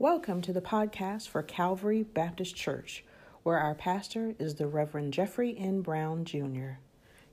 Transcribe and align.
Welcome 0.00 0.40
to 0.42 0.54
the 0.54 0.62
podcast 0.62 1.28
for 1.28 1.42
Calvary 1.42 2.04
Baptist 2.04 2.56
Church, 2.56 3.04
where 3.42 3.58
our 3.58 3.74
pastor 3.74 4.34
is 4.38 4.54
the 4.54 4.66
Reverend 4.66 5.12
Jeffrey 5.12 5.54
N. 5.58 5.82
Brown 5.82 6.24
Jr. 6.24 6.78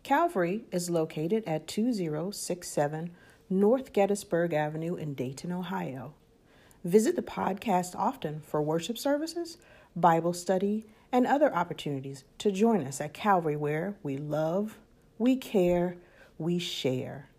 Calvary 0.04 0.66
is 0.70 0.90
located 0.90 1.46
at 1.48 1.66
2067 1.66 3.12
North 3.50 3.94
Gettysburg 3.94 4.54
Avenue 4.54 4.96
in 4.96 5.14
Dayton, 5.14 5.54
Ohio. 5.54 6.14
Visit 6.84 7.16
the 7.16 7.22
podcast 7.22 7.96
often 7.96 8.42
for 8.42 8.62
worship 8.62 8.98
services, 8.98 9.58
Bible 9.96 10.34
study, 10.34 10.86
and 11.10 11.26
other 11.26 11.56
opportunities 11.56 12.26
to 12.40 12.52
join 12.52 12.86
us 12.86 13.00
at 13.00 13.14
Calvary, 13.14 13.56
where 13.56 13.96
we 14.04 14.18
love, 14.18 14.78
we 15.18 15.38
care, 15.38 15.96
we 16.38 16.60
share. 16.60 17.30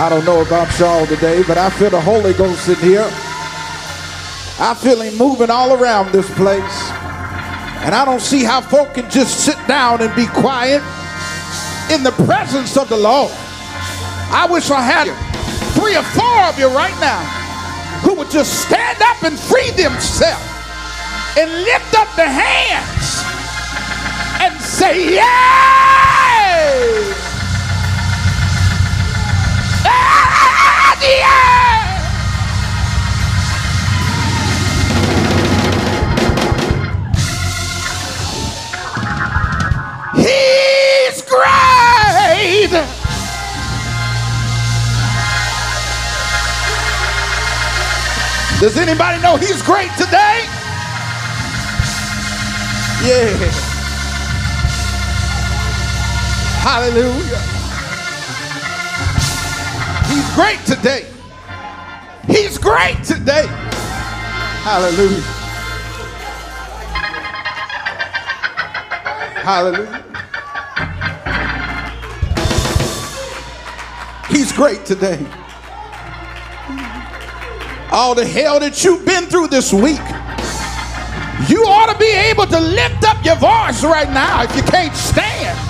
I 0.00 0.08
don't 0.08 0.24
know 0.24 0.40
about 0.40 0.78
y'all 0.78 1.04
today, 1.04 1.42
but 1.46 1.58
I 1.58 1.68
feel 1.68 1.90
the 1.90 2.00
Holy 2.00 2.32
Ghost 2.32 2.66
in 2.70 2.76
here. 2.76 3.04
I 4.58 4.74
feel 4.80 4.98
him 5.02 5.18
moving 5.18 5.50
all 5.50 5.74
around 5.74 6.10
this 6.10 6.24
place. 6.36 6.90
And 7.84 7.94
I 7.94 8.06
don't 8.06 8.22
see 8.22 8.42
how 8.42 8.62
folk 8.62 8.94
can 8.94 9.10
just 9.10 9.44
sit 9.44 9.58
down 9.68 10.00
and 10.00 10.08
be 10.16 10.24
quiet 10.26 10.80
in 11.92 12.02
the 12.02 12.12
presence 12.24 12.78
of 12.78 12.88
the 12.88 12.96
Lord. 12.96 13.30
I 14.32 14.48
wish 14.50 14.70
I 14.70 14.80
had 14.80 15.04
three 15.76 15.94
or 15.94 16.02
four 16.16 16.40
of 16.48 16.58
you 16.58 16.68
right 16.68 16.96
now 16.96 17.20
who 18.00 18.14
would 18.14 18.30
just 18.30 18.66
stand 18.66 19.02
up 19.02 19.22
and 19.22 19.38
free 19.38 19.70
themselves 19.72 20.40
and 21.36 21.52
lift 21.52 21.92
up 22.00 22.08
their 22.16 22.32
hands 22.32 23.20
and 24.40 24.58
say, 24.62 25.16
Yay! 25.16 26.19
He's 31.00 31.08
great. 41.22 42.70
Does 48.60 48.76
anybody 48.76 49.22
know 49.22 49.38
he's 49.38 49.62
great 49.62 49.90
today? 49.96 50.44
Yeah. 53.02 53.50
Hallelujah. 56.60 57.49
He's 60.10 60.34
great 60.34 60.58
today. 60.66 61.06
He's 62.26 62.58
great 62.58 63.04
today. 63.04 63.46
Hallelujah. 64.66 65.20
Hallelujah. 69.40 70.04
He's 74.28 74.52
great 74.52 74.84
today. 74.84 75.24
All 77.92 78.16
the 78.16 78.26
hell 78.26 78.58
that 78.58 78.82
you've 78.82 79.06
been 79.06 79.26
through 79.26 79.46
this 79.46 79.72
week, 79.72 80.02
you 81.48 81.62
ought 81.66 81.92
to 81.92 81.98
be 81.98 82.10
able 82.10 82.46
to 82.46 82.58
lift 82.58 83.04
up 83.04 83.24
your 83.24 83.36
voice 83.36 83.84
right 83.84 84.10
now 84.10 84.42
if 84.42 84.56
you 84.56 84.62
can't 84.62 84.94
stand 84.96 85.69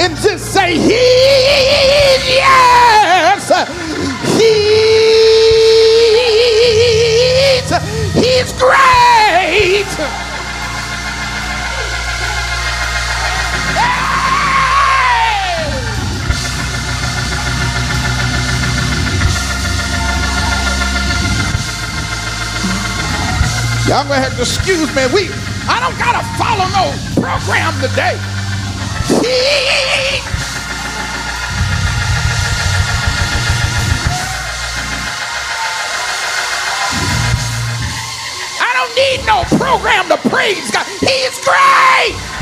and 0.00 0.16
just 0.16 0.52
say, 0.52 0.74
He, 0.74 0.90
yes, 2.34 3.50
He's, 4.38 4.92
He's 8.14 8.52
great. 8.52 9.86
Y'all 23.88 24.04
gonna 24.04 24.20
have 24.20 24.36
to 24.36 24.42
excuse 24.42 24.94
me. 24.94 25.06
We 25.14 25.30
I 25.66 25.80
don't 25.80 25.96
gotta 25.98 26.22
follow 26.36 26.68
no 26.76 26.92
program 27.16 27.72
today. 27.80 28.37
No 39.28 39.44
program 39.58 40.08
to 40.08 40.16
praise 40.30 40.70
God. 40.70 40.86
He's 41.00 41.38
great. 41.44 42.37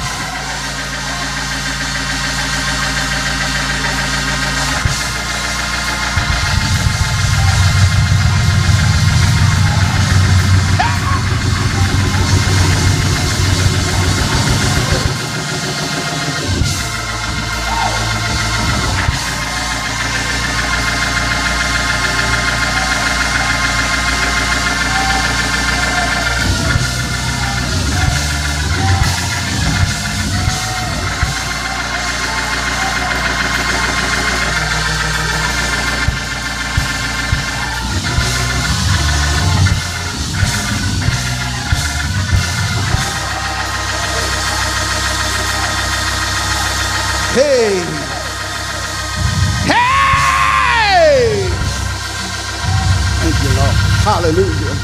Hallelujah. 54.06 54.74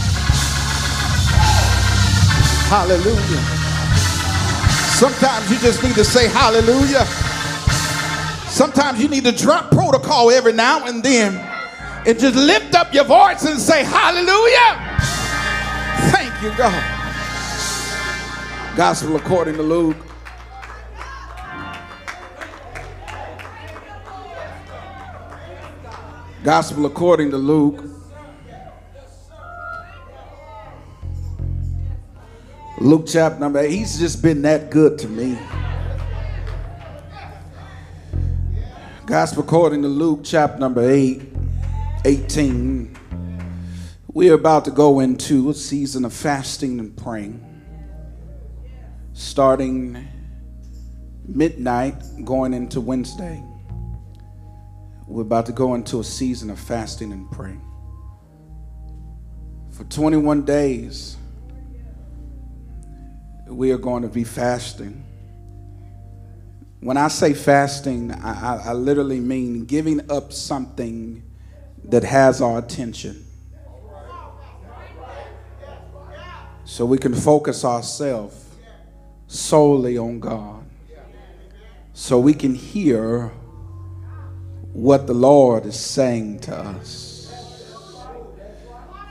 Hallelujah. 2.66 3.42
Sometimes 4.98 5.48
you 5.48 5.58
just 5.58 5.80
need 5.84 5.94
to 5.94 6.04
say 6.04 6.26
hallelujah. 6.26 7.04
Sometimes 8.50 9.00
you 9.00 9.08
need 9.08 9.22
to 9.22 9.30
drop 9.30 9.70
protocol 9.70 10.32
every 10.32 10.52
now 10.52 10.84
and 10.86 11.04
then 11.04 11.36
and 12.04 12.18
just 12.18 12.34
lift 12.34 12.74
up 12.74 12.92
your 12.92 13.04
voice 13.04 13.44
and 13.44 13.60
say 13.60 13.84
hallelujah. 13.84 14.98
Thank 16.10 16.42
you, 16.42 16.50
God. 16.58 16.82
Gospel 18.76 19.14
according 19.14 19.54
to 19.54 19.62
Luke. 19.62 19.98
Gospel 26.42 26.86
according 26.86 27.30
to 27.30 27.38
Luke. 27.38 28.01
Luke 32.82 33.04
chapter 33.06 33.38
number 33.38 33.60
eight. 33.60 33.70
He's 33.70 33.96
just 33.96 34.22
been 34.22 34.42
that 34.42 34.68
good 34.70 34.98
to 34.98 35.08
me. 35.08 35.38
Gospel 39.06 39.44
according 39.44 39.82
to 39.82 39.88
Luke 39.88 40.22
chapter 40.24 40.58
number 40.58 40.90
8, 40.90 41.22
18. 42.04 42.98
We're 44.08 44.34
about 44.34 44.64
to 44.64 44.72
go 44.72 44.98
into 44.98 45.50
a 45.50 45.54
season 45.54 46.04
of 46.04 46.12
fasting 46.12 46.80
and 46.80 46.96
praying, 46.96 47.40
starting 49.12 50.08
midnight, 51.28 52.02
going 52.24 52.52
into 52.52 52.80
Wednesday. 52.80 53.44
We're 55.06 55.22
about 55.22 55.46
to 55.46 55.52
go 55.52 55.74
into 55.74 56.00
a 56.00 56.04
season 56.04 56.50
of 56.50 56.58
fasting 56.58 57.12
and 57.12 57.30
praying. 57.30 57.62
For 59.70 59.84
21 59.84 60.44
days, 60.44 61.16
we 63.52 63.70
are 63.70 63.78
going 63.78 64.02
to 64.02 64.08
be 64.08 64.24
fasting. 64.24 65.04
When 66.80 66.96
I 66.96 67.08
say 67.08 67.34
fasting, 67.34 68.10
I, 68.12 68.56
I, 68.56 68.62
I 68.68 68.72
literally 68.72 69.20
mean 69.20 69.66
giving 69.66 70.10
up 70.10 70.32
something 70.32 71.22
that 71.84 72.02
has 72.04 72.40
our 72.40 72.58
attention 72.58 73.26
so 76.64 76.86
we 76.86 76.96
can 76.96 77.14
focus 77.14 77.64
ourselves 77.64 78.46
solely 79.26 79.98
on 79.98 80.20
God, 80.20 80.64
so 81.92 82.18
we 82.18 82.34
can 82.34 82.54
hear 82.54 83.30
what 84.72 85.06
the 85.06 85.14
Lord 85.14 85.66
is 85.66 85.78
saying 85.78 86.40
to 86.40 86.56
us. 86.56 87.32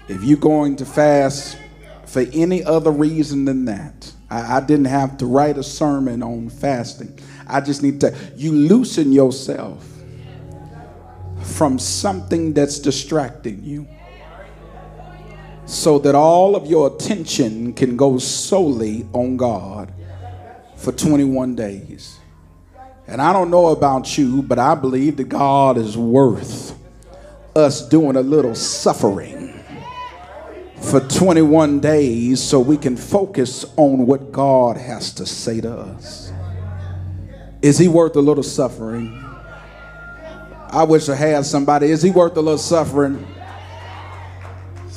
If 0.07 0.23
you're 0.23 0.37
going 0.37 0.75
to 0.77 0.85
fast 0.85 1.57
for 2.05 2.25
any 2.33 2.63
other 2.63 2.91
reason 2.91 3.45
than 3.45 3.65
that, 3.65 4.11
I, 4.31 4.57
I 4.57 4.60
didn't 4.62 4.86
have 4.86 5.18
to 5.18 5.25
write 5.25 5.57
a 5.57 5.63
sermon 5.63 6.24
on 6.24 6.50
fasting. 6.50 7.19
I 7.45 7.60
just 7.60 7.83
need 7.83 8.00
to, 8.01 8.16
you 8.36 8.54
loosen 8.54 9.12
yourself 9.12 9.86
from 11.44 11.78
something 11.78 12.54
that's 12.54 12.80
distracting 12.80 13.62
you 13.63 13.88
so 15.66 16.00
that 16.00 16.16
all 16.16 16.56
of 16.56 16.66
your 16.66 16.95
attention 16.95 17.74
can 17.74 17.98
go 17.98 18.18
solely 18.18 19.07
on 19.13 19.38
God 19.38 19.94
for 20.78 20.92
21 20.92 21.56
days. 21.56 22.18
And 23.07 23.22
I 23.22 23.33
don't 23.33 23.51
know 23.51 23.68
about 23.68 24.18
you, 24.18 24.42
but 24.42 24.60
I 24.60 24.75
believe 24.75 25.18
that 25.18 25.30
God 25.30 25.78
is 25.78 25.98
worth 25.98 26.78
us 27.56 27.88
doing 27.88 28.16
a 28.16 28.22
little 28.22 28.56
suffering 28.56 29.40
for 30.81 31.00
21 31.00 31.80
days 31.80 32.42
so 32.42 32.60
we 32.60 32.78
can 32.78 32.98
focus 32.98 33.66
on 33.78 34.06
what 34.06 34.31
God 34.31 34.78
has 34.78 35.13
to 35.13 35.25
say 35.25 35.62
to 35.62 35.72
us. 35.72 36.31
Is 37.62 37.78
he 37.78 37.88
worth 37.88 38.16
a 38.16 38.22
little 38.22 38.44
suffering? 38.44 39.24
I 40.69 40.83
wish 40.83 41.10
I 41.10 41.16
had 41.16 41.45
somebody. 41.45 41.92
Is 41.92 42.01
he 42.01 42.12
worth 42.12 42.36
a 42.38 42.42
little 42.42 42.57
suffering? 42.57 43.28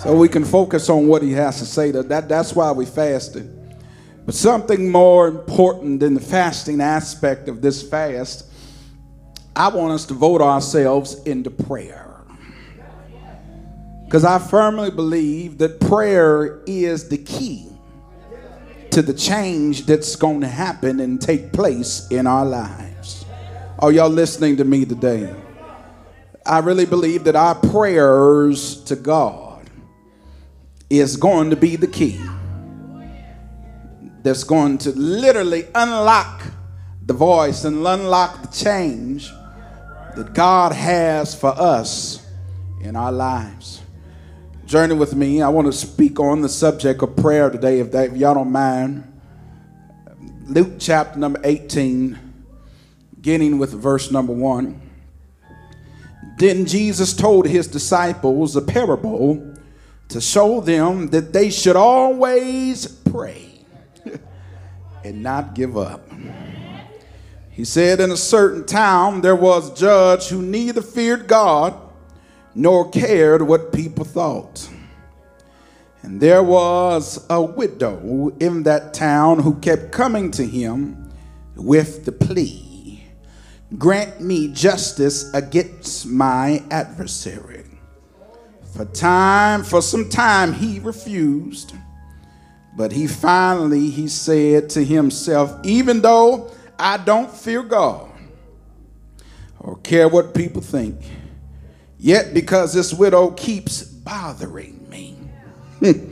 so 0.04 0.14
we 0.14 0.28
can 0.28 0.44
focus 0.44 0.90
on 0.90 1.06
what 1.06 1.22
he 1.22 1.32
has 1.32 1.58
to 1.60 1.64
say. 1.64 1.90
That, 1.90 2.10
that 2.10 2.28
that's 2.28 2.54
why 2.54 2.70
we 2.72 2.84
fasted. 2.84 3.50
But 4.26 4.34
something 4.34 4.90
more 4.90 5.26
important 5.26 6.00
than 6.00 6.12
the 6.12 6.20
fasting 6.20 6.82
aspect 6.82 7.48
of 7.48 7.62
this 7.62 7.82
fast, 7.82 8.44
I 9.56 9.68
want 9.68 9.92
us 9.92 10.04
to 10.06 10.14
vote 10.14 10.42
ourselves 10.42 11.22
into 11.22 11.50
prayer. 11.50 12.13
Because 14.14 14.24
I 14.24 14.38
firmly 14.38 14.92
believe 14.92 15.58
that 15.58 15.80
prayer 15.80 16.62
is 16.68 17.08
the 17.08 17.18
key 17.18 17.66
to 18.92 19.02
the 19.02 19.12
change 19.12 19.86
that's 19.86 20.14
going 20.14 20.40
to 20.42 20.46
happen 20.46 21.00
and 21.00 21.20
take 21.20 21.52
place 21.52 22.06
in 22.12 22.28
our 22.28 22.46
lives. 22.46 23.24
Are 23.80 23.90
y'all 23.90 24.08
listening 24.08 24.56
to 24.58 24.64
me 24.64 24.84
today? 24.84 25.34
I 26.46 26.60
really 26.60 26.86
believe 26.86 27.24
that 27.24 27.34
our 27.34 27.56
prayers 27.56 28.84
to 28.84 28.94
God 28.94 29.68
is 30.88 31.16
going 31.16 31.50
to 31.50 31.56
be 31.56 31.74
the 31.74 31.88
key 31.88 32.24
that's 34.22 34.44
going 34.44 34.78
to 34.78 34.90
literally 34.90 35.66
unlock 35.74 36.40
the 37.04 37.14
voice 37.14 37.64
and 37.64 37.84
unlock 37.84 38.42
the 38.42 38.64
change 38.64 39.28
that 40.14 40.34
God 40.34 40.70
has 40.70 41.34
for 41.34 41.50
us 41.50 42.24
in 42.80 42.94
our 42.94 43.10
lives. 43.10 43.80
Journey 44.66 44.94
with 44.94 45.14
me. 45.14 45.42
I 45.42 45.48
want 45.50 45.66
to 45.66 45.72
speak 45.72 46.18
on 46.18 46.40
the 46.40 46.48
subject 46.48 47.02
of 47.02 47.14
prayer 47.16 47.50
today, 47.50 47.80
if, 47.80 47.92
that, 47.92 48.10
if 48.10 48.16
y'all 48.16 48.34
don't 48.34 48.50
mind. 48.50 49.10
Luke 50.46 50.74
chapter 50.78 51.18
number 51.18 51.40
18, 51.44 52.18
beginning 53.14 53.58
with 53.58 53.72
verse 53.72 54.10
number 54.10 54.32
1. 54.32 54.80
Then 56.38 56.64
Jesus 56.64 57.14
told 57.14 57.46
his 57.46 57.66
disciples 57.66 58.56
a 58.56 58.62
parable 58.62 59.54
to 60.08 60.20
show 60.20 60.60
them 60.60 61.08
that 61.08 61.32
they 61.32 61.50
should 61.50 61.76
always 61.76 62.86
pray 62.86 63.64
and 65.04 65.22
not 65.22 65.54
give 65.54 65.76
up. 65.76 66.10
He 67.50 67.64
said, 67.64 68.00
In 68.00 68.10
a 68.10 68.16
certain 68.16 68.64
town 68.64 69.20
there 69.20 69.36
was 69.36 69.70
a 69.70 69.76
judge 69.76 70.28
who 70.28 70.40
neither 70.40 70.80
feared 70.80 71.28
God 71.28 71.83
nor 72.54 72.90
cared 72.90 73.42
what 73.42 73.72
people 73.72 74.04
thought. 74.04 74.68
And 76.02 76.20
there 76.20 76.42
was 76.42 77.24
a 77.30 77.40
widow 77.40 78.34
in 78.38 78.64
that 78.64 78.94
town 78.94 79.40
who 79.40 79.54
kept 79.60 79.90
coming 79.90 80.30
to 80.32 80.44
him 80.44 81.10
with 81.56 82.04
the 82.04 82.12
plea 82.12 82.74
Grant 83.78 84.20
me 84.20 84.48
justice 84.48 85.32
against 85.34 86.06
my 86.06 86.62
adversary. 86.70 87.64
For 88.72 88.84
time, 88.84 89.64
for 89.64 89.82
some 89.82 90.08
time 90.08 90.52
he 90.52 90.78
refused. 90.78 91.74
But 92.76 92.92
he 92.92 93.06
finally 93.06 93.90
he 93.90 94.06
said 94.08 94.70
to 94.70 94.84
himself, 94.84 95.56
even 95.64 96.02
though 96.02 96.52
I 96.78 96.98
don't 96.98 97.30
fear 97.30 97.62
God 97.62 98.10
or 99.58 99.76
care 99.78 100.08
what 100.08 100.34
people 100.34 100.60
think, 100.60 100.96
yet 102.04 102.34
because 102.34 102.74
this 102.74 102.92
widow 102.92 103.30
keeps 103.30 103.82
bothering 103.82 104.78
me, 104.90 105.16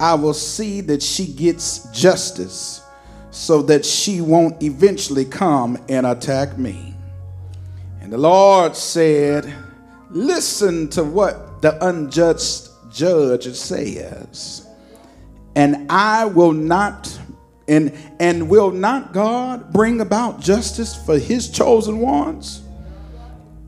I 0.00 0.14
will 0.14 0.32
see 0.32 0.80
that 0.80 1.02
she 1.02 1.26
gets 1.26 1.90
justice 1.90 2.80
so 3.30 3.60
that 3.62 3.84
she 3.84 4.22
won't 4.22 4.62
eventually 4.62 5.26
come 5.26 5.76
and 5.90 6.06
attack 6.06 6.56
me. 6.56 6.94
And 8.00 8.10
the 8.10 8.16
Lord 8.16 8.74
said, 8.74 9.52
Listen 10.08 10.88
to 10.88 11.04
what 11.04 11.60
the 11.60 11.86
unjust 11.86 12.70
judge 12.90 13.44
says, 13.54 14.66
and 15.54 15.86
I 15.92 16.24
will 16.24 16.52
not 16.52 17.16
and 17.68 17.92
and 18.18 18.48
will 18.48 18.70
not 18.70 19.12
God 19.12 19.70
bring 19.70 20.00
about 20.00 20.40
justice 20.40 20.96
for 21.04 21.18
his 21.18 21.50
chosen 21.50 21.98
ones 21.98 22.62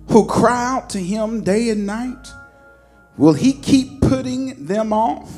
who 0.09 0.27
cry 0.27 0.77
out 0.77 0.91
to 0.91 0.99
him 0.99 1.43
day 1.43 1.71
and 1.71 1.87
night? 1.87 2.29
Will 3.17 3.35
he 3.35 3.53
keep 3.53 4.01
putting 4.01 4.67
them 4.67 4.93
off? 4.93 5.33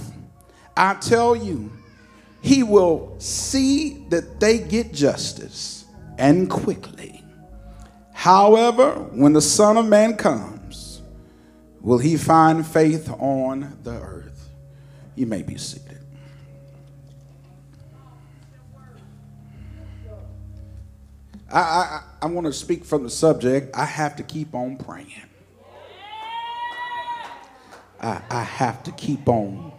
I 0.77 0.95
tell 0.95 1.37
you, 1.37 1.73
he 2.41 2.63
will 2.63 3.15
see 3.19 4.05
that 4.09 4.41
they 4.41 4.59
get 4.59 4.93
justice 4.93 5.85
and 6.19 6.51
quickly. 6.51 7.23
However, 8.13 8.93
when 9.13 9.33
the 9.33 9.41
Son 9.41 9.77
of 9.77 9.87
Man 9.87 10.17
comes, 10.17 10.55
Will 11.85 11.99
he 11.99 12.17
find 12.17 12.67
faith 12.67 13.11
on 13.11 13.77
the 13.83 13.91
earth? 13.91 14.49
You 15.17 15.27
may 15.27 15.43
be 15.43 15.59
seated. 15.59 15.84
I, 21.55 21.61
I, 21.61 22.03
I 22.23 22.27
want 22.27 22.49
to 22.49 22.53
speak 22.53 22.85
from 22.85 23.05
the 23.05 23.11
subject. 23.11 23.77
I 23.77 23.85
have 23.85 24.17
to 24.17 24.25
keep 24.25 24.57
on 24.57 24.77
praying. 24.77 25.09
I, 28.01 28.21
I 28.29 28.43
have 28.43 28.83
to 28.83 28.93
keep 28.93 29.29
on 29.29 29.73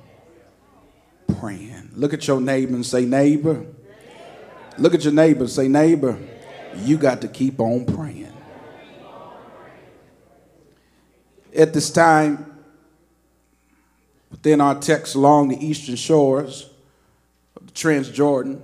praying. 1.37 1.91
Look 1.93 2.13
at 2.13 2.25
your 2.27 2.39
neighbor 2.39 2.73
and 2.73 2.85
say, 2.85 3.03
neighbor. 3.03 3.65
Look 4.77 4.93
at 4.93 5.03
your 5.03 5.11
neighbor 5.11 5.41
and 5.41 5.49
say, 5.49 5.67
neighbor, 5.67 6.17
you 6.77 6.95
got 6.97 7.19
to 7.21 7.27
keep 7.27 7.59
on 7.59 7.85
praying. 7.85 8.31
At 11.53 11.73
this 11.73 11.91
time, 11.91 12.53
within 14.31 14.61
our 14.61 14.75
text 14.79 15.15
along 15.15 15.49
the 15.49 15.65
eastern 15.65 15.97
shores 15.97 16.69
of 17.57 17.67
the 17.67 17.73
Transjordan, 17.73 18.61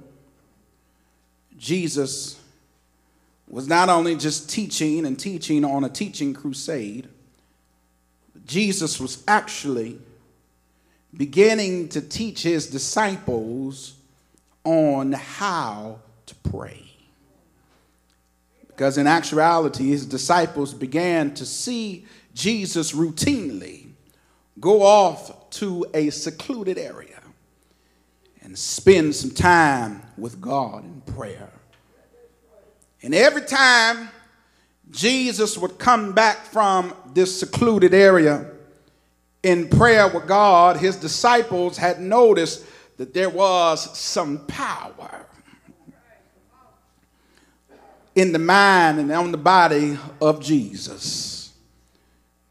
Jesus 1.58 2.40
was 3.51 3.67
not 3.67 3.89
only 3.89 4.15
just 4.15 4.50
teaching 4.50 5.05
and 5.05 5.20
teaching 5.20 5.65
on 5.65 5.84
a 5.84 5.89
teaching 5.89 6.34
crusade, 6.34 7.10
Jesus 8.46 8.98
was 8.98 9.24
actually 9.27 10.00
beginning 11.15 11.89
to 11.89 12.01
teach 12.01 12.43
his 12.43 12.67
disciples 12.67 13.96
on 14.63 15.12
how 15.12 16.00
to 16.27 16.36
pray. 16.50 16.86
Because 18.67 18.98
in 18.98 19.05
actuality, 19.05 19.89
his 19.89 20.05
disciples 20.05 20.74
began 20.74 21.34
to 21.34 21.46
see 21.46 22.05
Jesus 22.34 22.93
routinely 22.93 23.89
go 24.62 24.81
off 24.81 25.50
to 25.51 25.86
a 25.93 26.10
secluded 26.10 26.77
area 26.77 27.20
and 28.41 28.58
spend 28.58 29.13
some 29.13 29.31
time 29.31 30.01
with 30.17 30.39
God 30.39 30.86
in 30.86 31.01
prayer. 31.01 31.51
And 33.03 33.15
every 33.15 33.41
time 33.41 34.10
Jesus 34.89 35.58
would 35.58 35.79
come 35.79 36.13
back 36.13 36.46
from 36.46 36.93
this 37.13 37.39
secluded 37.39 37.93
area 37.93 38.46
in 39.43 39.70
prayer 39.70 40.08
with 40.08 40.27
God, 40.27 40.77
his 40.77 40.98
disciples 40.98 41.77
had 41.77 42.00
noticed 42.00 42.65
that 42.98 43.13
there 43.13 43.29
was 43.29 43.98
some 43.98 44.46
power 44.46 45.25
in 48.13 48.31
the 48.31 48.39
mind 48.39 49.00
and 49.00 49.12
on 49.12 49.31
the 49.31 49.38
body 49.38 49.98
of 50.22 50.41
Jesus. 50.41 51.53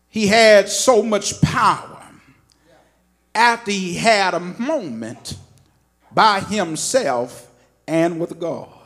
He 0.09 0.26
had 0.26 0.69
so 0.69 1.02
much 1.02 1.40
power 1.40 1.99
after 3.35 3.71
he 3.71 3.95
had 3.95 4.35
a 4.35 4.40
moment 4.40 5.37
by 6.12 6.40
himself 6.40 7.49
and 7.87 8.19
with 8.19 8.40
God. 8.40 8.79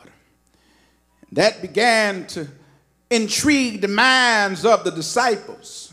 That 1.34 1.60
began 1.60 2.26
to 2.28 2.46
intrigue 3.10 3.80
the 3.80 3.88
minds 3.88 4.64
of 4.64 4.84
the 4.84 4.90
disciples 4.90 5.92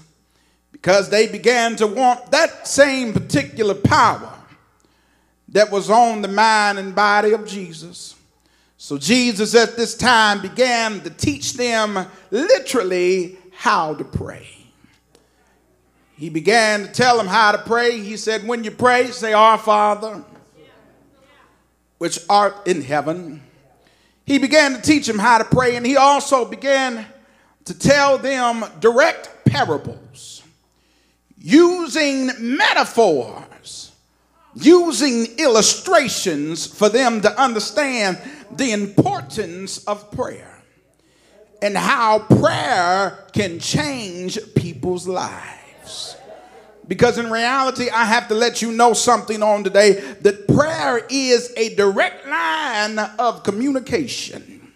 because 0.71 1.10
they 1.10 1.27
began 1.27 1.75
to 1.77 1.88
want 1.88 2.29
that 2.31 2.67
same 2.67 3.12
particular 3.12 3.74
power 3.74 4.33
that 5.50 5.71
was 5.71 5.89
on 5.89 6.21
the 6.21 6.27
mind 6.27 6.77
and 6.77 6.93
body 6.93 7.31
of 7.31 7.48
Jesus. 7.48 8.15
So 8.77 9.00
Jesus 9.00 9.55
at 9.55 9.75
this 9.75 9.95
time 9.95 10.41
began 10.41 11.01
to 11.01 11.10
teach 11.10 11.53
them 11.53 12.05
literally 12.29 13.38
how 13.51 13.95
to 13.95 14.03
pray. 14.03 14.48
He 16.17 16.29
began 16.29 16.86
to 16.86 16.91
tell 16.91 17.17
them 17.17 17.27
how 17.27 17.51
to 17.51 17.57
pray. 17.57 18.00
He 18.00 18.15
said, 18.15 18.48
When 18.48 18.63
you 18.63 18.69
pray, 18.69 19.07
say, 19.07 19.33
Our 19.33 19.57
Father, 19.57 20.24
which 21.98 22.19
art 22.29 22.67
in 22.67 22.83
heaven. 22.83 23.41
He 24.25 24.38
began 24.38 24.74
to 24.74 24.82
teach 24.82 25.08
them 25.08 25.20
how 25.20 25.38
to 25.38 25.46
pray, 25.46 25.75
and 25.75 25.86
he 25.86 25.98
also 25.98 26.46
began 26.46 27.06
to 27.66 27.78
tell 27.78 28.18
them 28.18 28.63
direct 28.80 29.46
parables 29.46 30.44
using 31.38 32.30
metaphors, 32.40 33.92
using 34.54 35.25
illustrations 35.38 36.68
for 36.68 36.90
them 36.90 37.22
to 37.22 37.42
understand 37.42 38.20
the 38.51 38.72
importance 38.72 39.84
of 39.86 40.12
prayer 40.12 40.62
and 41.62 41.78
how 41.78 42.20
prayer 42.20 43.25
can 43.34 43.60
change 43.60 44.38
people's 44.56 45.08
lives. 45.08 46.16
Because 46.88 47.18
in 47.18 47.32
reality, 47.32 47.90
I 47.90 48.06
have 48.06 48.28
to 48.30 48.36
let 48.36 48.62
you 48.62 48.72
know 48.72 48.94
something 48.94 49.42
on 49.42 49.64
today 49.64 49.94
that 50.22 50.48
prayer 50.48 51.06
is 51.10 51.54
a 51.56 51.76
direct 51.76 52.28
line 52.28 53.00
of 53.20 53.44
communication 53.44 54.74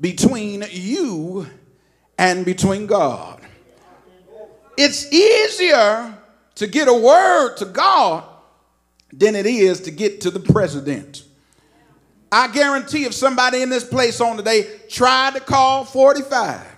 between 0.00 0.64
you 0.70 1.46
and 2.18 2.44
between 2.44 2.86
God. 2.86 3.40
It's 4.76 5.12
easier 5.12 6.14
to 6.56 6.66
get 6.66 6.88
a 6.88 6.94
word 6.94 7.56
to 7.56 7.64
God 7.64 8.24
than 9.12 9.34
it 9.34 9.46
is 9.46 9.80
to 9.82 9.90
get 9.90 10.20
to 10.22 10.30
the 10.30 10.40
president. 10.40 11.24
I 12.32 12.48
guarantee 12.48 13.04
if 13.04 13.14
somebody 13.14 13.62
in 13.62 13.70
this 13.70 13.84
place 13.84 14.20
on 14.20 14.36
today 14.36 14.80
tried 14.88 15.34
to 15.34 15.40
call 15.40 15.84
45, 15.84 16.69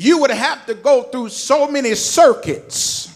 you 0.00 0.16
would 0.16 0.30
have 0.30 0.64
to 0.64 0.72
go 0.72 1.02
through 1.02 1.28
so 1.28 1.68
many 1.68 1.94
circuits 1.94 3.14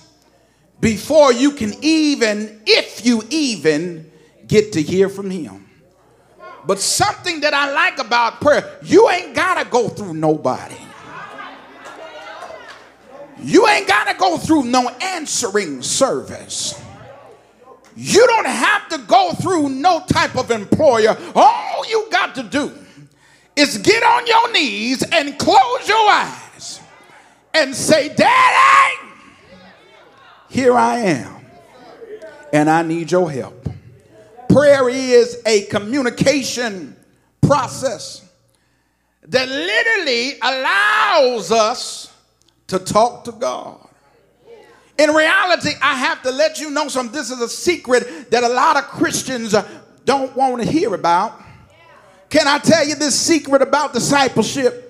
before 0.81 1.33
you 1.33 1.53
can 1.53 1.73
even, 1.81 2.61
if 2.67 3.07
you 3.07 3.23
even, 3.31 4.13
get 4.47 4.75
to 4.75 4.83
hear 4.83 5.09
from 5.09 5.31
him. 5.31 5.67
But 6.67 6.81
something 6.81 7.41
that 7.41 7.55
I 7.55 7.73
like 7.73 7.99
about 7.99 8.43
prayer, 8.43 8.79
you 8.83 9.09
ain't 9.09 9.35
got 9.35 9.65
to 9.65 9.71
go 9.71 9.89
through 9.89 10.13
nobody. 10.13 10.77
You 13.43 13.67
ain't 13.67 13.89
got 13.89 14.09
to 14.09 14.19
go 14.19 14.37
through 14.37 14.65
no 14.65 14.91
answering 14.91 15.81
service. 15.81 16.79
You 17.97 18.27
don't 18.27 18.47
have 18.47 18.91
to 18.91 18.99
go 18.99 19.33
through 19.33 19.71
no 19.71 20.05
type 20.07 20.37
of 20.37 20.51
employer. 20.51 21.17
All 21.35 21.89
you 21.89 22.09
got 22.11 22.35
to 22.35 22.43
do 22.43 22.75
is 23.57 23.79
get 23.79 24.03
on 24.03 24.27
your 24.27 24.53
knees 24.53 25.03
and 25.03 25.39
close 25.39 25.89
your 25.89 26.11
eyes 26.11 26.44
and 27.55 27.75
say, 27.75 28.09
Daddy, 28.09 28.97
here 30.51 30.77
I 30.77 30.99
am, 30.99 31.47
and 32.53 32.69
I 32.69 32.83
need 32.83 33.11
your 33.11 33.31
help. 33.31 33.69
Prayer 34.49 34.89
is 34.89 35.41
a 35.47 35.63
communication 35.67 36.97
process 37.41 38.29
that 39.27 39.49
literally 39.49 40.39
allows 40.41 41.51
us 41.51 42.13
to 42.67 42.79
talk 42.79 43.25
to 43.25 43.33
God. 43.33 43.89
In 44.99 45.11
reality, 45.11 45.71
I 45.83 45.95
have 45.97 46.23
to 46.23 46.31
let 46.31 46.61
you 46.61 46.71
know 46.71 46.89
something. 46.89 47.13
This 47.13 47.31
is 47.31 47.41
a 47.41 47.49
secret 47.49 48.31
that 48.31 48.45
a 48.45 48.49
lot 48.49 48.77
of 48.77 48.85
Christians 48.85 49.55
uh, 49.55 49.69
don't 50.05 50.35
want 50.37 50.63
to 50.63 50.71
hear 50.71 50.95
about. 50.95 51.41
Can 52.31 52.47
I 52.47 52.59
tell 52.59 52.87
you 52.87 52.95
this 52.95 53.19
secret 53.19 53.63
about 53.63 53.93
discipleship? 53.93 54.84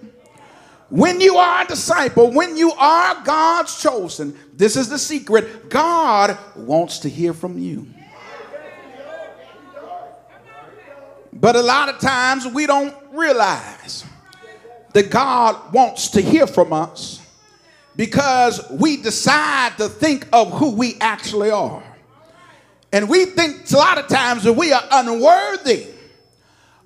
When 0.94 1.20
you 1.20 1.38
are 1.38 1.64
a 1.64 1.66
disciple, 1.66 2.30
when 2.30 2.56
you 2.56 2.70
are 2.70 3.20
God's 3.24 3.82
chosen, 3.82 4.38
this 4.52 4.76
is 4.76 4.88
the 4.88 4.96
secret 4.96 5.68
God 5.68 6.38
wants 6.54 7.00
to 7.00 7.08
hear 7.08 7.32
from 7.34 7.58
you. 7.58 7.88
But 11.32 11.56
a 11.56 11.62
lot 11.62 11.88
of 11.88 11.98
times 11.98 12.46
we 12.46 12.68
don't 12.68 12.94
realize 13.10 14.04
that 14.92 15.10
God 15.10 15.72
wants 15.72 16.10
to 16.10 16.20
hear 16.20 16.46
from 16.46 16.72
us 16.72 17.20
because 17.96 18.64
we 18.70 18.96
decide 18.96 19.76
to 19.78 19.88
think 19.88 20.28
of 20.32 20.52
who 20.52 20.76
we 20.76 20.96
actually 21.00 21.50
are. 21.50 21.82
And 22.92 23.08
we 23.08 23.24
think 23.24 23.68
a 23.72 23.76
lot 23.76 23.98
of 23.98 24.06
times 24.06 24.44
that 24.44 24.52
we 24.52 24.72
are 24.72 24.84
unworthy 24.92 25.88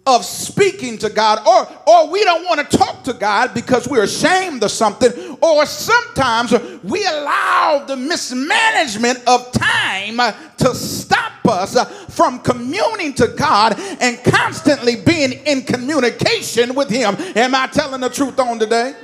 of 0.09 0.25
speaking 0.25 0.97
to 0.97 1.11
God, 1.11 1.47
or, 1.47 1.69
or 1.87 2.11
we 2.11 2.25
don't 2.25 2.45
want 2.47 2.59
to 2.69 2.77
talk 2.79 3.05
to 3.05 3.13
God 3.13 3.53
because 3.53 3.87
we're 3.87 4.05
ashamed 4.05 4.63
of 4.65 4.71
something, 4.71 5.37
or 5.43 5.67
sometimes 5.67 6.55
we 6.83 7.05
allow 7.05 7.85
the 7.87 7.95
mismanagement 7.95 9.23
of 9.27 9.53
time 9.53 10.19
uh, 10.19 10.33
to 10.57 10.75
stop 10.75 11.47
us 11.47 11.77
uh, 11.77 11.85
from 11.85 12.39
communing 12.41 13.13
to 13.15 13.29
God 13.29 13.79
and 14.01 14.19
constantly 14.25 14.97
being 14.97 15.33
in 15.47 15.61
communication 15.63 16.75
with 16.75 16.89
Him. 16.89 17.15
Am 17.37 17.55
I 17.55 17.67
telling 17.67 18.01
the 18.01 18.09
truth 18.09 18.41
on 18.41 18.59
today? 18.59 18.95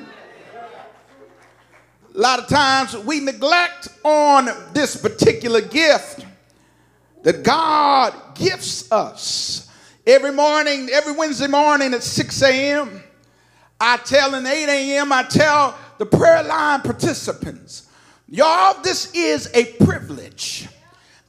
A 2.15 2.19
lot 2.19 2.39
of 2.39 2.47
times 2.47 2.97
we 2.97 3.21
neglect 3.21 3.89
on 4.05 4.49
this 4.73 4.97
particular 4.97 5.61
gift 5.61 6.25
that 7.25 7.43
God 7.43 8.15
gifts 8.35 8.91
us. 8.91 9.69
Every 10.07 10.33
morning, 10.33 10.91
every 10.93 11.13
Wednesday 11.13 11.47
morning 11.47 11.95
at 11.95 12.03
6 12.03 12.43
a.m., 12.43 13.03
I 13.81 13.97
tell 13.97 14.35
in 14.35 14.45
8 14.45 14.65
a.m., 14.69 15.11
I 15.11 15.23
tell 15.23 15.79
the 15.97 16.05
prayer 16.05 16.43
line 16.43 16.83
participants, 16.83 17.89
y'all, 18.29 18.83
this 18.83 19.15
is 19.15 19.51
a 19.55 19.65
privilege. 19.83 20.69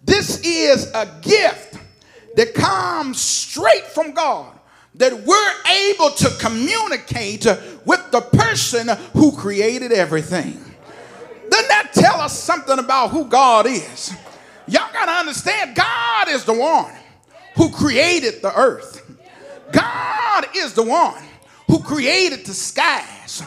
This 0.03 0.41
is 0.45 0.91
a 0.93 1.09
gift 1.21 1.77
that 2.35 2.53
comes 2.53 3.21
straight 3.21 3.85
from 3.85 4.11
God 4.11 4.59
that 4.95 5.13
we're 5.23 5.53
able 5.71 6.09
to 6.09 6.29
communicate 6.37 7.45
with 7.85 8.11
the 8.11 8.21
person 8.33 8.89
who 9.13 9.31
created 9.31 9.93
everything. 9.93 10.59
Doesn't 11.49 11.69
that 11.69 11.91
tell 11.93 12.19
us 12.19 12.37
something 12.37 12.77
about 12.77 13.11
who 13.11 13.23
God 13.23 13.67
is? 13.67 14.13
Y'all 14.67 14.91
got 14.91 15.05
to 15.05 15.11
understand, 15.11 15.77
God 15.77 16.27
is 16.27 16.43
the 16.43 16.53
one 16.53 16.91
who 17.55 17.69
created 17.69 18.41
the 18.41 18.53
earth. 18.55 19.01
God 19.71 20.45
is 20.55 20.73
the 20.73 20.83
one 20.83 21.23
who 21.67 21.81
created 21.81 22.45
the 22.45 22.53
skies. 22.53 23.43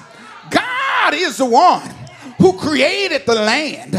God 0.51 1.15
is 1.15 1.37
the 1.37 1.45
one 1.45 1.89
who 2.39 2.59
created 2.59 3.27
the 3.27 3.35
land. 3.35 3.93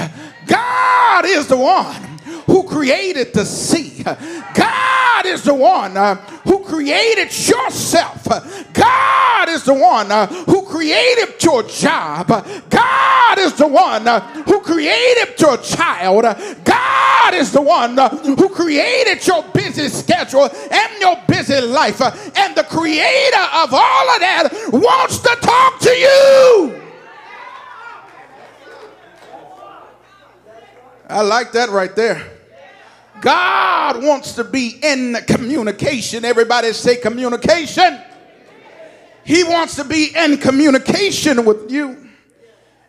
God 0.46 1.26
is 1.26 1.48
the 1.48 1.58
one 1.58 2.02
who 2.46 2.64
created 2.64 3.34
the 3.34 3.46
sea. 3.46 4.04
God 4.04 4.79
is 5.26 5.44
the 5.44 5.54
one 5.54 5.96
uh, 5.98 6.16
who 6.44 6.64
created 6.64 7.28
yourself. 7.48 8.28
God 8.74 9.50
is 9.50 9.64
the 9.64 9.74
one 9.74 10.12
uh, 10.12 10.28
who 10.28 10.66
created 10.66 11.42
your 11.44 11.64
job. 11.64 12.28
God 12.70 13.40
is 13.40 13.54
the 13.54 13.68
one 13.68 14.08
uh, 14.08 14.20
who 14.44 14.62
created 14.62 15.40
your 15.40 15.58
child. 15.58 16.24
God 16.64 17.34
is 17.34 17.52
the 17.52 17.62
one 17.62 17.98
uh, 17.98 18.10
who 18.10 18.50
created 18.50 19.26
your 19.26 19.44
busy 19.54 19.88
schedule 19.90 20.50
and 20.72 21.02
your 21.02 21.18
busy 21.28 21.60
life. 21.62 22.02
And 22.02 22.56
the 22.56 22.64
creator 22.64 23.46
of 23.54 23.74
all 23.74 24.10
of 24.10 24.20
that 24.20 24.50
wants 24.72 25.20
to 25.20 25.36
talk 25.42 25.80
to 25.80 25.90
you. 25.90 26.82
I 31.10 31.22
like 31.22 31.52
that 31.54 31.70
right 31.70 31.96
there. 31.96 32.39
God 33.22 34.04
wants 34.04 34.34
to 34.34 34.44
be 34.44 34.80
in 34.82 35.18
communication. 35.28 36.26
Everybody 36.26 36.74
say 36.74 36.98
communication. 36.98 38.00
He 39.24 39.44
wants 39.44 39.76
to 39.76 39.84
be 39.84 40.12
in 40.16 40.38
communication 40.38 41.46
with 41.46 41.72
you. 41.72 42.08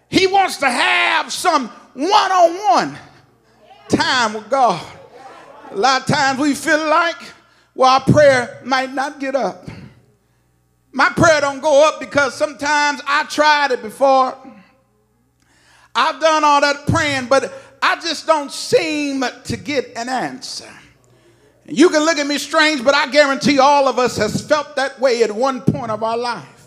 He 0.08 0.26
wants 0.26 0.56
to 0.58 0.70
have 0.70 1.32
some 1.32 1.68
one 1.94 2.32
on 2.32 2.88
one 2.88 2.98
time 3.88 4.34
with 4.34 4.48
God. 4.48 4.84
A 5.70 5.76
lot 5.76 6.02
of 6.02 6.06
times 6.06 6.40
we 6.40 6.54
feel 6.54 6.88
like, 6.88 7.16
well, 7.74 7.90
our 7.90 8.00
prayer 8.00 8.60
might 8.64 8.92
not 8.92 9.20
get 9.20 9.36
up. 9.36 9.68
My 10.92 11.10
prayer 11.10 11.40
don't 11.40 11.60
go 11.60 11.86
up 11.86 12.00
because 12.00 12.34
sometimes 12.34 13.00
I 13.06 13.24
tried 13.24 13.70
it 13.70 13.82
before. 13.82 14.36
I've 15.94 16.20
done 16.20 16.44
all 16.44 16.60
that 16.60 16.86
praying, 16.86 17.26
but 17.26 17.52
I 17.82 17.96
just 18.00 18.26
don't 18.26 18.52
seem 18.52 19.24
to 19.44 19.56
get 19.56 19.92
an 19.96 20.08
answer. 20.08 20.68
You 21.66 21.88
can 21.88 22.04
look 22.04 22.18
at 22.18 22.26
me 22.26 22.38
strange, 22.38 22.84
but 22.84 22.94
I 22.94 23.10
guarantee 23.10 23.58
all 23.58 23.88
of 23.88 23.98
us 23.98 24.16
has 24.16 24.40
felt 24.46 24.76
that 24.76 24.98
way 25.00 25.22
at 25.22 25.30
one 25.30 25.60
point 25.60 25.90
of 25.90 26.02
our 26.02 26.16
life. 26.16 26.60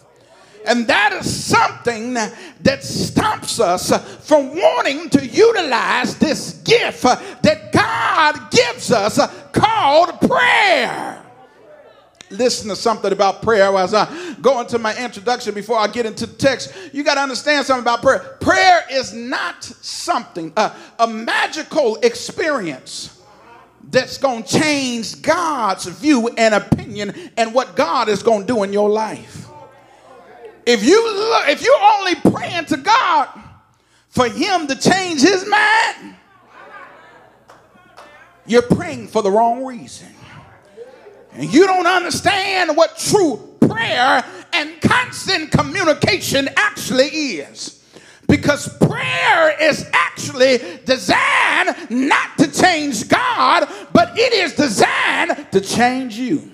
And 0.66 0.88
that 0.88 1.12
is 1.14 1.46
something 1.46 2.14
that 2.14 2.84
stops 2.84 3.60
us 3.60 3.92
from 4.26 4.56
wanting 4.56 5.10
to 5.10 5.26
utilize 5.26 6.18
this 6.18 6.54
gift 6.64 7.04
that 7.04 7.72
God 7.74 8.50
gives 8.50 8.92
us 8.92 9.20
called 9.52 10.22
prayer 10.22 11.23
listen 12.34 12.70
to 12.70 12.76
something 12.76 13.12
about 13.12 13.42
prayer 13.42 13.76
as 13.78 13.94
I 13.94 14.36
go 14.42 14.60
into 14.60 14.80
my 14.80 14.96
introduction 14.98 15.54
before 15.54 15.78
I 15.78 15.88
get 15.88 16.06
into 16.06 16.26
the 16.26 16.36
text. 16.36 16.74
You 16.92 17.04
got 17.04 17.16
to 17.16 17.22
understand 17.22 17.66
something 17.66 17.84
about 17.84 18.02
prayer. 18.02 18.20
Prayer 18.40 18.84
is 18.92 19.14
not 19.14 19.64
something, 19.64 20.52
uh, 20.58 20.76
a 21.00 21.08
magical 21.08 21.98
experience 21.98 23.22
that's 23.90 24.18
going 24.18 24.44
to 24.44 24.60
change 24.60 25.22
God's 25.22 25.86
view 25.86 26.30
and 26.30 26.56
opinion 26.56 27.14
and 27.38 27.54
what 27.54 27.76
God 27.76 28.10
is 28.10 28.24
going 28.24 28.42
to 28.42 28.48
do 28.48 28.64
in 28.64 28.74
your 28.74 28.90
life. 28.90 29.48
If 30.66 30.84
you 30.84 31.14
look, 31.14 31.50
if 31.50 31.64
you're 31.64 31.82
only 31.82 32.16
praying 32.16 32.66
to 32.66 32.78
God 32.78 33.30
for 34.10 34.30
him 34.30 34.68
to 34.68 34.76
change 34.76 35.22
his 35.22 35.46
mind, 35.48 36.16
you're 38.46 38.62
praying 38.62 39.08
for 39.08 39.22
the 39.22 39.32
wrong 39.32 39.66
reason 39.66 40.13
and 41.36 41.52
you 41.52 41.66
don't 41.66 41.88
understand 41.88 42.76
what 42.78 42.98
true 42.98 43.58
prayer 43.62 44.24
and 44.54 44.82
constant 44.82 45.52
communication 45.52 46.50
actually 46.56 47.06
is. 47.06 47.84
Because 48.28 48.76
prayer 48.78 49.56
is 49.62 49.90
actually 49.94 50.60
designed 50.86 51.90
not 51.90 52.38
to 52.38 52.52
change 52.52 53.10
God, 53.10 53.68
but 53.92 54.18
it 54.18 54.34
is 54.34 54.54
designed 54.54 55.52
to 55.52 55.60
change 55.60 56.16
you. 56.16 56.52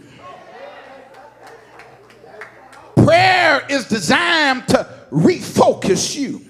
Prayer 2.95 3.65
is 3.69 3.87
designed 3.87 4.67
to 4.69 4.87
refocus 5.11 6.17
you. 6.17 6.41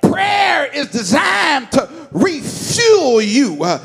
Prayer 0.00 0.70
is 0.72 0.88
designed 0.88 1.70
to 1.72 1.88
refuel 2.12 3.22
you. 3.22 3.62
Uh, 3.62 3.84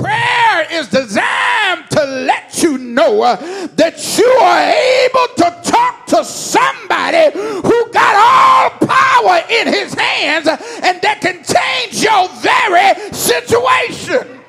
prayer 0.00 0.66
is 0.70 0.88
designed 0.88 1.90
to 1.90 2.04
let 2.04 2.62
you 2.62 2.78
know 2.78 3.22
uh, 3.22 3.36
that 3.76 4.18
you 4.18 4.26
are 4.26 4.60
able 4.60 5.34
to 5.36 5.70
talk 5.70 6.06
to 6.06 6.24
somebody 6.24 7.30
who 7.34 7.92
got 7.92 8.14
all 8.16 8.70
power 8.86 9.40
in 9.50 9.66
his 9.66 9.94
hands 9.94 10.46
and 10.46 11.00
that 11.02 11.20
can 11.20 11.42
change 11.44 12.02
your 12.02 12.28
very 12.40 13.12
situation. 13.12 14.40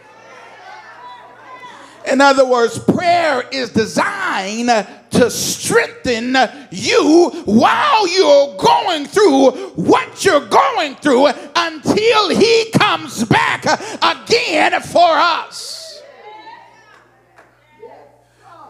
In 2.08 2.22
other 2.22 2.46
words, 2.46 2.78
prayer 2.78 3.44
is 3.52 3.72
designed 3.72 4.70
to 5.16 5.30
strengthen 5.30 6.36
you 6.72 7.30
while 7.46 8.08
you're 8.08 8.58
going 8.58 9.06
through 9.06 9.52
what 9.76 10.24
you're 10.24 10.48
going 10.48 10.96
through 10.96 11.28
until 11.56 12.30
He 12.30 12.72
comes 12.72 13.24
back 13.24 13.66
again 14.02 14.82
for 14.82 15.10
us. 15.10 16.02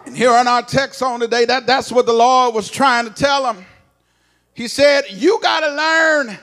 And 0.06 0.16
here 0.16 0.32
in 0.38 0.48
our 0.48 0.62
text 0.62 1.02
on 1.02 1.20
today, 1.20 1.46
that, 1.46 1.66
that's 1.66 1.92
what 1.92 2.06
the 2.06 2.14
Lord 2.14 2.54
was 2.54 2.70
trying 2.70 3.06
to 3.06 3.12
tell 3.12 3.52
him. 3.52 3.66
He 4.54 4.68
said, 4.68 5.06
You 5.10 5.40
got 5.42 5.62
to 5.62 5.76
learn 5.76 6.38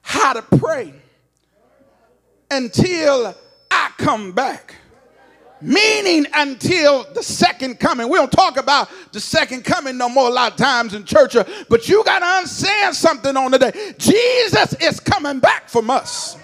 how 0.00 0.32
to 0.32 0.42
pray 0.42 0.94
until 2.50 3.34
I 3.70 3.90
come 3.98 4.32
back 4.32 4.76
meaning 5.62 6.26
until 6.34 7.04
the 7.14 7.22
second 7.22 7.78
coming. 7.78 8.08
We 8.08 8.18
don't 8.18 8.32
talk 8.32 8.56
about 8.56 8.90
the 9.12 9.20
second 9.20 9.64
coming 9.64 9.96
no 9.96 10.08
more 10.08 10.28
a 10.28 10.32
lot 10.32 10.52
of 10.52 10.58
times 10.58 10.94
in 10.94 11.04
church, 11.04 11.36
uh, 11.36 11.44
but 11.68 11.88
you 11.88 12.02
got 12.04 12.20
to 12.20 12.26
understand 12.26 12.94
something 12.96 13.36
on 13.36 13.50
the 13.52 13.58
day. 13.58 13.94
Jesus 13.98 14.74
is 14.80 15.00
coming 15.00 15.38
back 15.38 15.68
from 15.68 15.90
us. 15.90 16.36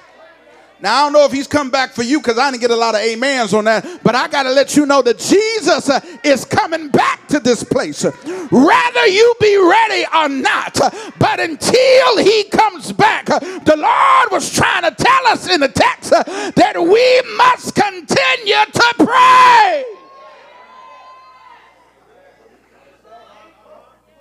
Now, 0.80 0.94
I 0.94 1.04
don't 1.04 1.12
know 1.12 1.24
if 1.24 1.32
he's 1.32 1.48
come 1.48 1.70
back 1.70 1.92
for 1.92 2.04
you 2.04 2.20
because 2.20 2.38
I 2.38 2.50
didn't 2.50 2.60
get 2.60 2.70
a 2.70 2.76
lot 2.76 2.94
of 2.94 3.00
amens 3.00 3.52
on 3.52 3.64
that, 3.64 4.00
but 4.04 4.14
I 4.14 4.28
got 4.28 4.44
to 4.44 4.50
let 4.50 4.76
you 4.76 4.86
know 4.86 5.02
that 5.02 5.18
Jesus 5.18 5.90
uh, 5.90 6.00
is 6.22 6.44
coming 6.44 6.88
back 6.88 7.26
to 7.28 7.40
this 7.40 7.64
place. 7.64 8.04
Rather 8.04 9.06
you 9.08 9.34
be 9.40 9.56
ready 9.56 10.04
or 10.14 10.28
not, 10.28 10.78
but 11.18 11.40
until 11.40 12.18
he 12.18 12.44
comes 12.44 12.92
back, 12.92 13.26
the 13.26 13.74
Lord 13.76 14.30
was 14.30 14.52
trying 14.54 14.82
to 14.82 14.94
tell 14.94 15.26
us 15.26 15.48
in 15.50 15.60
the 15.60 15.68
text 15.68 16.12
uh, 16.12 16.22
that 16.54 16.80
we 16.80 17.36
must 17.36 17.74
continue 17.74 18.64
to 18.72 18.94
pray. 18.98 19.84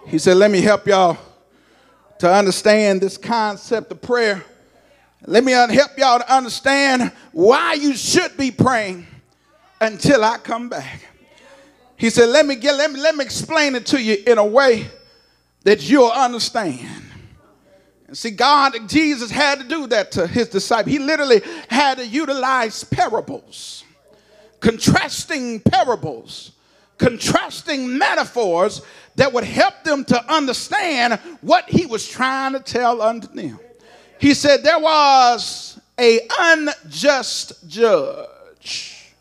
He 0.07 0.17
said, 0.17 0.37
Let 0.37 0.49
me 0.49 0.61
help 0.61 0.87
y'all 0.87 1.17
to 2.19 2.33
understand 2.33 3.01
this 3.01 3.17
concept 3.17 3.91
of 3.91 4.01
prayer 4.01 4.43
let 5.25 5.43
me 5.43 5.51
help 5.51 5.97
y'all 5.97 6.19
to 6.19 6.33
understand 6.33 7.11
why 7.31 7.73
you 7.73 7.95
should 7.95 8.37
be 8.37 8.51
praying 8.51 9.07
until 9.81 10.23
I 10.23 10.37
come 10.37 10.69
back. 10.69 11.05
He 11.97 12.09
said, 12.09 12.29
let 12.29 12.45
me 12.45 12.55
get 12.55 12.75
let 12.75 12.91
me 12.91 12.99
let 12.99 13.15
me 13.15 13.25
explain 13.25 13.75
it 13.75 13.87
to 13.87 14.01
you 14.01 14.23
in 14.27 14.37
a 14.37 14.45
way 14.45 14.87
that 15.63 15.89
you'll 15.89 16.11
understand. 16.11 17.03
And 18.07 18.17
see, 18.17 18.31
God, 18.31 18.87
Jesus 18.87 19.31
had 19.31 19.59
to 19.59 19.67
do 19.67 19.87
that 19.87 20.11
to 20.13 20.27
his 20.27 20.47
disciples. 20.47 20.93
He 20.93 20.99
literally 20.99 21.41
had 21.67 21.97
to 21.97 22.07
utilize 22.07 22.83
parables, 22.83 23.83
contrasting 24.59 25.59
parables, 25.59 26.53
contrasting 26.97 27.97
metaphors 27.97 28.81
that 29.15 29.33
would 29.33 29.43
help 29.43 29.83
them 29.83 30.05
to 30.05 30.33
understand 30.33 31.19
what 31.41 31.67
he 31.67 31.85
was 31.85 32.07
trying 32.07 32.53
to 32.53 32.59
tell 32.59 33.01
unto 33.01 33.27
them. 33.27 33.59
He 34.19 34.33
said 34.33 34.63
there 34.63 34.79
was 34.79 35.79
a 35.99 36.19
unjust 36.39 37.67
judge. 37.67 39.13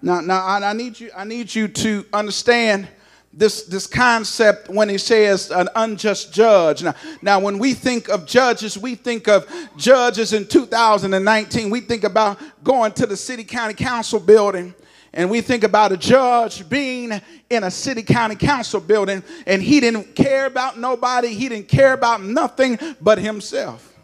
Now, 0.00 0.20
now 0.20 0.46
I, 0.46 0.72
need 0.72 1.00
you, 1.00 1.10
I 1.16 1.24
need 1.24 1.54
you 1.54 1.68
to 1.68 2.04
understand 2.12 2.88
this, 3.32 3.64
this 3.64 3.86
concept 3.86 4.68
when 4.68 4.88
he 4.88 4.98
says 4.98 5.50
an 5.50 5.68
unjust 5.74 6.32
judge. 6.32 6.82
Now, 6.82 6.94
now, 7.22 7.40
when 7.40 7.58
we 7.58 7.74
think 7.74 8.08
of 8.08 8.26
judges, 8.26 8.78
we 8.78 8.94
think 8.94 9.28
of 9.28 9.46
judges 9.76 10.32
in 10.32 10.46
2019. 10.46 11.70
We 11.70 11.80
think 11.80 12.04
about 12.04 12.38
going 12.64 12.92
to 12.92 13.06
the 13.06 13.16
city 13.16 13.44
county 13.44 13.74
council 13.74 14.20
building 14.20 14.74
and 15.14 15.30
we 15.30 15.40
think 15.40 15.64
about 15.64 15.90
a 15.92 15.96
judge 15.96 16.68
being 16.68 17.20
in 17.48 17.64
a 17.64 17.70
city 17.70 18.02
county 18.02 18.36
council 18.36 18.80
building 18.80 19.22
and 19.46 19.62
he 19.62 19.80
didn't 19.80 20.14
care 20.14 20.46
about 20.46 20.78
nobody, 20.78 21.28
he 21.28 21.48
didn't 21.48 21.68
care 21.68 21.92
about 21.92 22.22
nothing 22.22 22.78
but 23.00 23.18
himself. 23.18 23.97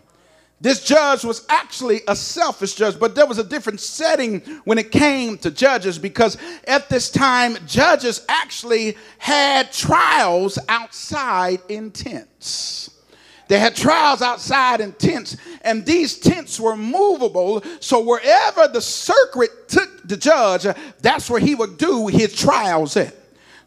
This 0.64 0.82
judge 0.82 1.24
was 1.24 1.44
actually 1.50 2.00
a 2.08 2.16
selfish 2.16 2.72
judge, 2.72 2.98
but 2.98 3.14
there 3.14 3.26
was 3.26 3.36
a 3.36 3.44
different 3.44 3.80
setting 3.80 4.40
when 4.64 4.78
it 4.78 4.90
came 4.90 5.36
to 5.38 5.50
judges 5.50 5.98
because 5.98 6.38
at 6.66 6.88
this 6.88 7.10
time, 7.10 7.58
judges 7.66 8.24
actually 8.30 8.96
had 9.18 9.70
trials 9.72 10.58
outside 10.70 11.60
in 11.68 11.90
tents. 11.90 12.90
They 13.46 13.58
had 13.58 13.76
trials 13.76 14.22
outside 14.22 14.80
in 14.80 14.92
tents, 14.92 15.36
and 15.60 15.84
these 15.84 16.18
tents 16.18 16.58
were 16.58 16.78
movable. 16.78 17.62
So 17.80 18.00
wherever 18.00 18.66
the 18.66 18.80
circuit 18.80 19.68
took 19.68 20.08
the 20.08 20.16
judge, 20.16 20.66
that's 21.02 21.28
where 21.28 21.40
he 21.40 21.54
would 21.54 21.76
do 21.76 22.06
his 22.06 22.34
trials 22.34 22.96
at. 22.96 23.14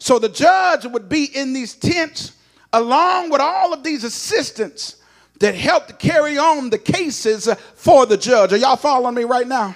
So 0.00 0.18
the 0.18 0.30
judge 0.30 0.84
would 0.84 1.08
be 1.08 1.26
in 1.26 1.52
these 1.52 1.76
tents 1.76 2.32
along 2.72 3.30
with 3.30 3.40
all 3.40 3.72
of 3.72 3.84
these 3.84 4.02
assistants 4.02 4.96
that 5.40 5.54
helped 5.54 5.98
carry 5.98 6.36
on 6.38 6.70
the 6.70 6.78
cases 6.78 7.48
for 7.74 8.06
the 8.06 8.16
judge. 8.16 8.52
Are 8.52 8.56
y'all 8.56 8.76
following 8.76 9.14
me 9.14 9.24
right 9.24 9.46
now? 9.46 9.74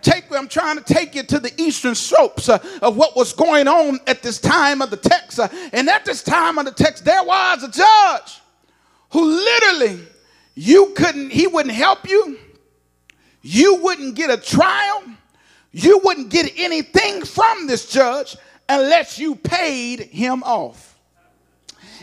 Take, 0.00 0.30
I'm 0.30 0.48
trying 0.48 0.76
to 0.76 0.84
take 0.84 1.14
you 1.14 1.24
to 1.24 1.40
the 1.40 1.52
eastern 1.60 1.94
slopes 1.94 2.48
uh, 2.48 2.58
of 2.82 2.96
what 2.96 3.16
was 3.16 3.32
going 3.32 3.66
on 3.66 3.98
at 4.06 4.22
this 4.22 4.38
time 4.38 4.80
of 4.80 4.90
the 4.90 4.96
text. 4.96 5.40
Uh, 5.40 5.48
and 5.72 5.88
at 5.88 6.04
this 6.04 6.22
time 6.22 6.56
of 6.58 6.66
the 6.66 6.70
text, 6.70 7.04
there 7.04 7.24
was 7.24 7.64
a 7.64 7.70
judge 7.70 8.40
who 9.10 9.24
literally 9.24 9.98
you 10.54 10.92
couldn't, 10.96 11.30
he 11.30 11.46
wouldn't 11.48 11.74
help 11.74 12.08
you. 12.08 12.38
you 13.42 13.76
wouldn't 13.76 14.14
get 14.14 14.30
a 14.30 14.36
trial, 14.36 15.02
you 15.72 16.00
wouldn't 16.04 16.28
get 16.28 16.52
anything 16.56 17.24
from 17.24 17.66
this 17.66 17.90
judge 17.90 18.36
unless 18.68 19.18
you 19.18 19.34
paid 19.34 20.00
him 20.00 20.42
off. 20.42 20.87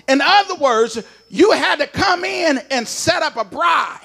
In 0.07 0.21
other 0.21 0.55
words, 0.55 1.03
you 1.29 1.51
had 1.51 1.79
to 1.79 1.87
come 1.87 2.23
in 2.23 2.59
and 2.71 2.87
set 2.87 3.23
up 3.23 3.37
a 3.37 3.43
bribe 3.43 3.99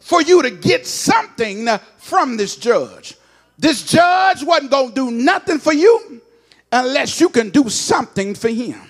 for 0.00 0.22
you 0.22 0.42
to 0.42 0.50
get 0.50 0.86
something 0.86 1.68
from 1.98 2.36
this 2.36 2.56
judge. 2.56 3.16
This 3.58 3.82
judge 3.84 4.42
wasn't 4.44 4.70
going 4.70 4.88
to 4.90 4.94
do 4.94 5.10
nothing 5.10 5.58
for 5.58 5.72
you 5.72 6.20
unless 6.70 7.20
you 7.20 7.28
can 7.28 7.50
do 7.50 7.68
something 7.68 8.34
for 8.34 8.48
him. 8.48 8.80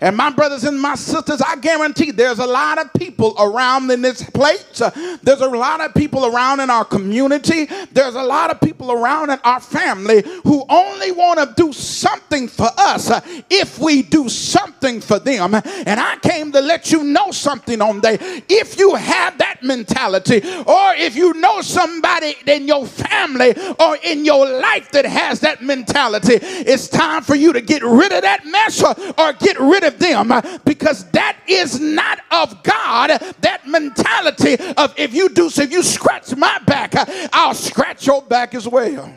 And 0.00 0.16
my 0.16 0.30
brothers 0.30 0.64
and 0.64 0.80
my 0.80 0.94
sisters, 0.94 1.40
I 1.40 1.56
guarantee 1.56 2.10
there's 2.10 2.38
a 2.38 2.46
lot 2.46 2.78
of 2.78 2.92
people 2.94 3.34
around 3.38 3.90
in 3.90 4.02
this 4.02 4.22
place. 4.22 4.82
There's 5.22 5.40
a 5.40 5.48
lot 5.48 5.80
of 5.80 5.94
people 5.94 6.26
around 6.26 6.60
in 6.60 6.70
our 6.70 6.84
community. 6.84 7.66
There's 7.92 8.14
a 8.14 8.22
lot 8.22 8.50
of 8.50 8.60
people 8.60 8.92
around 8.92 9.30
in 9.30 9.38
our 9.44 9.60
family 9.60 10.22
who 10.44 10.64
only 10.68 11.12
want 11.12 11.40
to 11.40 11.54
do 11.62 11.72
something 11.72 12.48
for 12.48 12.68
us 12.76 13.10
if 13.50 13.78
we 13.78 14.02
do 14.02 14.28
something 14.28 15.00
for 15.00 15.18
them. 15.18 15.54
And 15.54 16.00
I 16.00 16.16
came 16.18 16.52
to 16.52 16.60
let 16.60 16.90
you 16.90 17.04
know 17.04 17.30
something 17.30 17.80
on 17.80 18.00
day. 18.00 18.18
If 18.48 18.78
you 18.78 18.94
have 18.94 19.38
that 19.38 19.62
mentality, 19.62 20.38
or 20.66 20.94
if 20.94 21.16
you 21.16 21.34
know 21.34 21.60
somebody 21.62 22.34
in 22.46 22.66
your 22.66 22.86
family 22.86 23.54
or 23.80 23.96
in 24.02 24.24
your 24.24 24.48
life 24.60 24.90
that 24.92 25.06
has 25.06 25.40
that 25.40 25.62
mentality, 25.62 26.38
it's 26.42 26.88
time 26.88 27.22
for 27.22 27.34
you 27.34 27.52
to 27.52 27.60
get 27.60 27.82
rid 27.82 28.12
of 28.12 28.22
that 28.22 28.44
mess 28.46 28.82
or 28.82 29.32
get 29.34 29.58
rid 29.60 29.83
of 29.84 29.98
them 29.98 30.32
because 30.64 31.10
that 31.10 31.38
is 31.46 31.80
not 31.80 32.20
of 32.30 32.62
God. 32.62 33.10
That 33.40 33.66
mentality 33.66 34.56
of 34.76 34.94
if 34.98 35.14
you 35.14 35.28
do 35.28 35.50
so, 35.50 35.62
if 35.62 35.72
you 35.72 35.82
scratch 35.82 36.34
my 36.36 36.58
back, 36.66 36.92
I'll 37.32 37.54
scratch 37.54 38.06
your 38.06 38.22
back 38.22 38.54
as 38.54 38.66
well. 38.66 39.12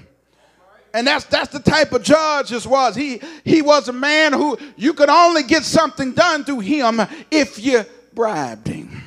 And 0.93 1.05
that's 1.05 1.25
that's 1.25 1.51
the 1.51 1.59
type 1.59 1.91
of 1.91 2.01
judge 2.01 2.49
this 2.49 2.65
was. 2.65 2.95
He 2.95 3.21
he 3.43 3.61
was 3.61 3.87
a 3.89 3.93
man 3.93 4.33
who 4.33 4.57
you 4.75 4.93
could 4.93 5.09
only 5.09 5.43
get 5.43 5.63
something 5.63 6.13
done 6.13 6.43
through 6.43 6.61
him 6.61 7.01
if 7.29 7.63
you 7.63 7.83
bribed 8.13 8.67
him. 8.67 9.03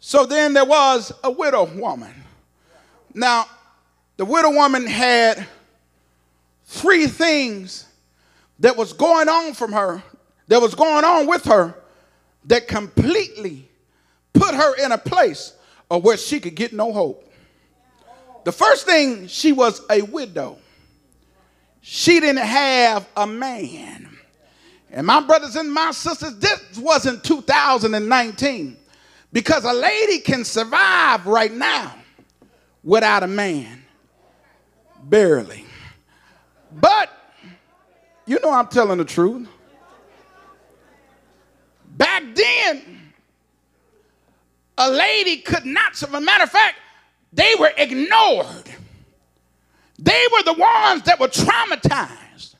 So 0.00 0.26
then 0.26 0.52
there 0.52 0.64
was 0.64 1.12
a 1.22 1.30
widow 1.30 1.64
woman. 1.64 2.12
Now, 3.14 3.46
the 4.16 4.24
widow 4.24 4.50
woman 4.50 4.86
had 4.86 5.46
three 6.64 7.06
things 7.06 7.86
that 8.58 8.76
was 8.76 8.92
going 8.92 9.28
on 9.28 9.54
from 9.54 9.72
her 9.72 10.02
that 10.48 10.60
was 10.60 10.74
going 10.74 11.04
on 11.04 11.26
with 11.26 11.44
her 11.44 11.74
that 12.46 12.68
completely 12.68 13.68
put 14.32 14.54
her 14.54 14.84
in 14.84 14.92
a 14.92 14.98
place 14.98 15.54
of 15.90 16.04
where 16.04 16.16
she 16.16 16.40
could 16.40 16.54
get 16.54 16.72
no 16.72 16.92
hope. 16.92 17.32
The 18.44 18.52
first 18.52 18.84
thing, 18.84 19.26
she 19.26 19.52
was 19.52 19.80
a 19.90 20.02
widow. 20.02 20.58
She 21.80 22.20
didn't 22.20 22.44
have 22.44 23.06
a 23.16 23.26
man. 23.26 24.10
And 24.90 25.06
my 25.06 25.20
brothers 25.20 25.56
and 25.56 25.72
my 25.72 25.90
sisters, 25.90 26.38
this 26.38 26.78
wasn't 26.78 27.24
2019 27.24 28.76
because 29.32 29.64
a 29.64 29.72
lady 29.72 30.20
can 30.20 30.44
survive 30.44 31.26
right 31.26 31.52
now 31.52 31.94
without 32.82 33.22
a 33.22 33.26
man. 33.26 33.82
Barely. 35.02 35.64
But, 36.72 37.10
you 38.26 38.38
know, 38.42 38.52
I'm 38.52 38.68
telling 38.68 38.98
the 38.98 39.04
truth. 39.04 39.48
Back 41.96 42.22
then, 42.34 43.12
a 44.76 44.90
lady 44.90 45.38
could 45.38 45.64
not, 45.64 45.92
as 45.92 46.02
a 46.02 46.20
matter 46.20 46.44
of 46.44 46.50
fact, 46.50 46.76
they 47.32 47.54
were 47.58 47.72
ignored. 47.76 48.70
They 49.98 50.26
were 50.32 50.42
the 50.42 50.54
ones 50.54 51.02
that 51.04 51.18
were 51.20 51.28
traumatized. 51.28 52.56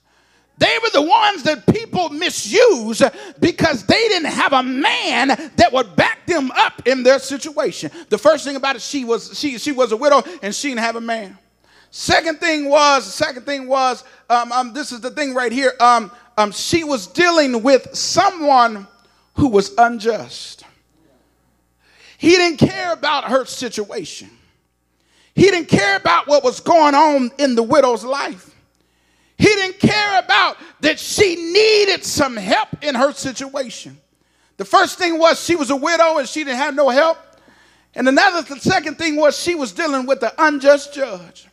They 0.57 0.79
were 0.83 0.91
the 0.91 1.03
ones 1.03 1.43
that 1.45 1.67
people 1.67 2.11
misused 2.11 3.03
because 3.41 3.85
they 3.87 4.09
didn't 4.09 4.31
have 4.31 4.53
a 4.53 4.63
man 4.63 5.29
that 5.57 5.73
would 5.73 5.97
back 5.97 6.27
them 6.27 6.53
up 6.53 6.87
in 6.87 7.03
their 7.03 7.19
situation. 7.19 7.91
The 8.09 8.19
first 8.19 8.45
thing 8.45 8.55
about 8.55 8.77
it, 8.77 8.83
she 8.83 9.05
was 9.05 9.37
she 9.39 9.59
she 9.59 9.73
was 9.73 9.91
a 9.91 9.97
widow 9.97 10.23
and 10.43 10.55
she 10.55 10.69
didn't 10.69 10.81
have 10.81 10.95
a 10.95 11.01
man. 11.01 11.37
Second 11.91 12.39
thing 12.39 12.69
was 12.69 13.05
second 13.13 13.45
thing 13.45 13.67
was 13.67 14.05
um, 14.31 14.53
um, 14.53 14.73
this 14.73 14.93
is 14.93 15.01
the 15.01 15.11
thing 15.11 15.35
right 15.35 15.51
here. 15.51 15.73
Um, 15.81 16.13
um, 16.39 16.53
she 16.53 16.85
was 16.85 17.09
dealing 17.09 17.63
with 17.63 17.93
someone 17.95 18.87
who 19.35 19.49
was 19.49 19.73
unjust. 19.79 20.65
He 22.19 22.31
didn't 22.31 22.59
care 22.59 22.93
about 22.93 23.25
her 23.25 23.45
situation. 23.45 24.31
He 25.35 25.43
didn't 25.43 25.69
care 25.69 25.97
about 25.97 26.27
what 26.27 26.45
was 26.45 26.61
going 26.61 26.95
on 26.95 27.31
in 27.39 27.55
the 27.55 27.63
widow's 27.63 28.05
life. 28.05 28.55
He 29.37 29.47
didn't 29.47 29.81
care 29.81 30.21
about 30.21 30.57
that 30.81 30.99
she 30.99 31.35
needed 31.35 32.05
some 32.05 32.37
help 32.37 32.69
in 32.83 32.95
her 32.95 33.13
situation. 33.13 33.99
The 34.57 34.65
first 34.65 34.97
thing 34.97 35.19
was 35.19 35.45
she 35.45 35.57
was 35.57 35.71
a 35.71 35.77
widow 35.77 36.19
and 36.19 36.29
she 36.29 36.45
didn't 36.45 36.59
have 36.59 36.75
no 36.75 36.89
help. 36.89 37.19
And 37.97 38.09
another, 38.09 38.43
the 38.43 38.61
second 38.61 38.97
thing 38.97 39.17
was 39.17 39.39
she 39.39 39.55
was 39.55 39.73
dealing 39.73 40.07
with 40.07 40.21
the 40.21 40.33
unjust 40.39 40.95
judge. 40.95 41.49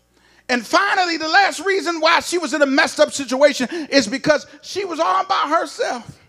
And 0.48 0.66
finally, 0.66 1.18
the 1.18 1.28
last 1.28 1.66
reason 1.66 2.00
why 2.00 2.20
she 2.20 2.38
was 2.38 2.54
in 2.54 2.62
a 2.62 2.66
messed 2.66 3.00
up 3.00 3.12
situation 3.12 3.68
is 3.90 4.08
because 4.08 4.46
she 4.62 4.86
was 4.86 5.00
all 5.00 5.26
by 5.26 5.48
herself. 5.48 6.21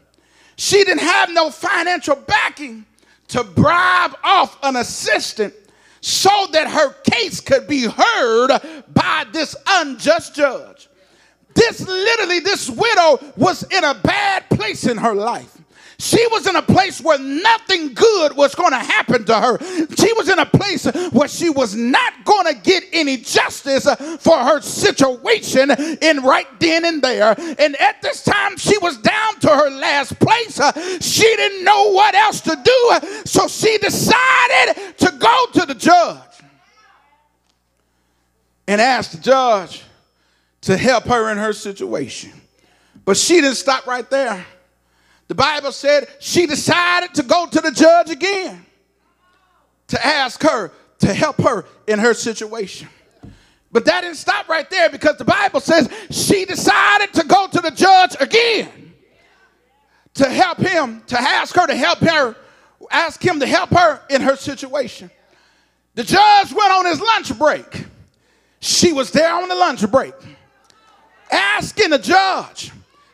She 0.57 0.85
didn't 0.85 1.01
have 1.01 1.33
no 1.33 1.51
financial 1.51 2.17
backing 2.17 2.85
to 3.29 3.45
bribe 3.45 4.17
off 4.23 4.59
an 4.63 4.77
assistant 4.77 5.55
so 6.01 6.47
that 6.53 6.69
her 6.69 6.93
case 7.11 7.41
could 7.41 7.67
be 7.67 7.87
heard 7.87 8.59
by 8.93 9.25
this 9.33 9.57
unjust 9.67 10.35
judge. 10.35 10.89
This 11.55 11.81
literally, 11.81 12.41
this 12.41 12.69
widow 12.69 13.19
was 13.37 13.63
in 13.65 13.85
a 13.85 13.95
bad 13.95 14.49
place 14.51 14.87
in 14.87 14.97
her 14.97 15.15
life. 15.15 15.62
She 16.03 16.27
was 16.33 16.49
in 16.49 16.57
a 16.57 16.63
place 16.63 17.01
where 17.01 17.17
nothing 17.17 17.95
good 17.95 18.37
was 18.37 18.57
going 18.57 18.73
to 18.73 18.79
happen 18.79 19.25
to 19.27 19.41
her. 19.41 19.59
She 19.97 20.13
was 20.15 20.29
in 20.29 20.41
a 20.41 20.45
place 20.45 20.85
where 21.13 21.29
she 21.29 21.49
was 21.49 21.77
not 21.77 22.25
going 22.25 22.53
to 22.53 22.61
get 22.61 22.83
any 22.93 23.19
justice 23.19 23.87
uh, 23.87 23.95
for 24.19 24.37
her 24.37 24.61
situation 24.61 25.71
in 25.71 26.25
right 26.25 26.49
then 26.59 26.85
and 26.85 27.01
there. 27.03 27.37
And 27.57 27.81
at 27.81 28.03
this 28.03 28.25
time, 28.25 28.57
she 28.57 28.77
was 28.79 28.99
down 28.99 29.39
to 29.43 29.49
her 29.51 29.71
last 29.71 30.19
place. 30.19 30.59
Uh, 30.59 30.73
she 30.99 31.23
didn't 31.37 31.63
know 31.63 31.93
what 31.93 32.17
else 32.17 32.41
to 32.41 32.59
do, 32.65 32.91
uh, 32.91 33.01
so 33.25 33.47
she 33.47 33.79
decided 33.79 34.99
to 34.99 35.13
go 35.21 35.47
to 35.53 35.67
the 35.67 35.75
judge 35.77 36.19
and 38.67 38.81
ask 38.81 39.13
the 39.13 39.19
judge 39.19 39.85
to 40.63 40.77
help 40.77 41.05
her 41.05 41.31
in 41.31 41.39
her 41.39 41.53
situation. 41.53 42.33
But 43.05 43.17
she 43.17 43.35
didn't 43.41 43.55
stop 43.55 43.87
right 43.87 44.11
there. 44.11 44.45
The 45.29 45.35
Bible 45.35 45.73
said 45.73 46.09
she 46.21 46.47
decided 46.47 47.15
to 47.15 47.23
go 47.23 47.47
to 47.47 47.61
the 47.61 47.71
judge 47.71 48.11
again 48.11 48.65
to 49.89 50.07
ask 50.07 50.43
her 50.43 50.73
to 51.01 51.13
help 51.13 51.41
her 51.43 51.65
in 51.87 51.99
her 51.99 52.15
situation. 52.15 52.89
But 53.71 53.87
that 53.87 54.03
didn't 54.03 54.17
stop 54.17 54.49
right 54.49 54.69
there 54.69 54.91
because 54.91 55.17
the 55.17 55.25
Bible 55.25 55.61
says 55.61 55.89
she 56.11 56.45
decided 56.45 57.15
to 57.15 57.27
go 57.27 57.47
to 57.47 57.61
the 57.61 57.71
judge 57.71 58.17
again 58.21 58.93
to 60.15 60.29
help 60.29 60.59
him, 60.59 61.03
to 61.07 61.19
ask 61.19 61.55
her 61.57 61.67
to 61.67 61.75
help 61.75 61.99
her, 62.01 62.37
ask 62.91 63.25
him 63.25 63.41
to 63.41 63.47
help 63.47 63.71
her 63.71 64.03
in 64.11 64.21
her 64.21 64.37
situation. 64.37 65.11
The 65.95 66.05
judge 66.05 66.53
went 66.53 66.73
on 66.73 66.87
his 66.87 67.01
lunch 67.01 67.39
break. 67.39 67.87
She 68.61 68.93
was 68.93 69.11
there 69.11 69.35
on 69.35 69.49
the 69.49 69.55
lunch 69.55 69.91
break, 69.91 70.15
asking 71.31 71.91
the 71.91 71.99
judge 71.99 72.71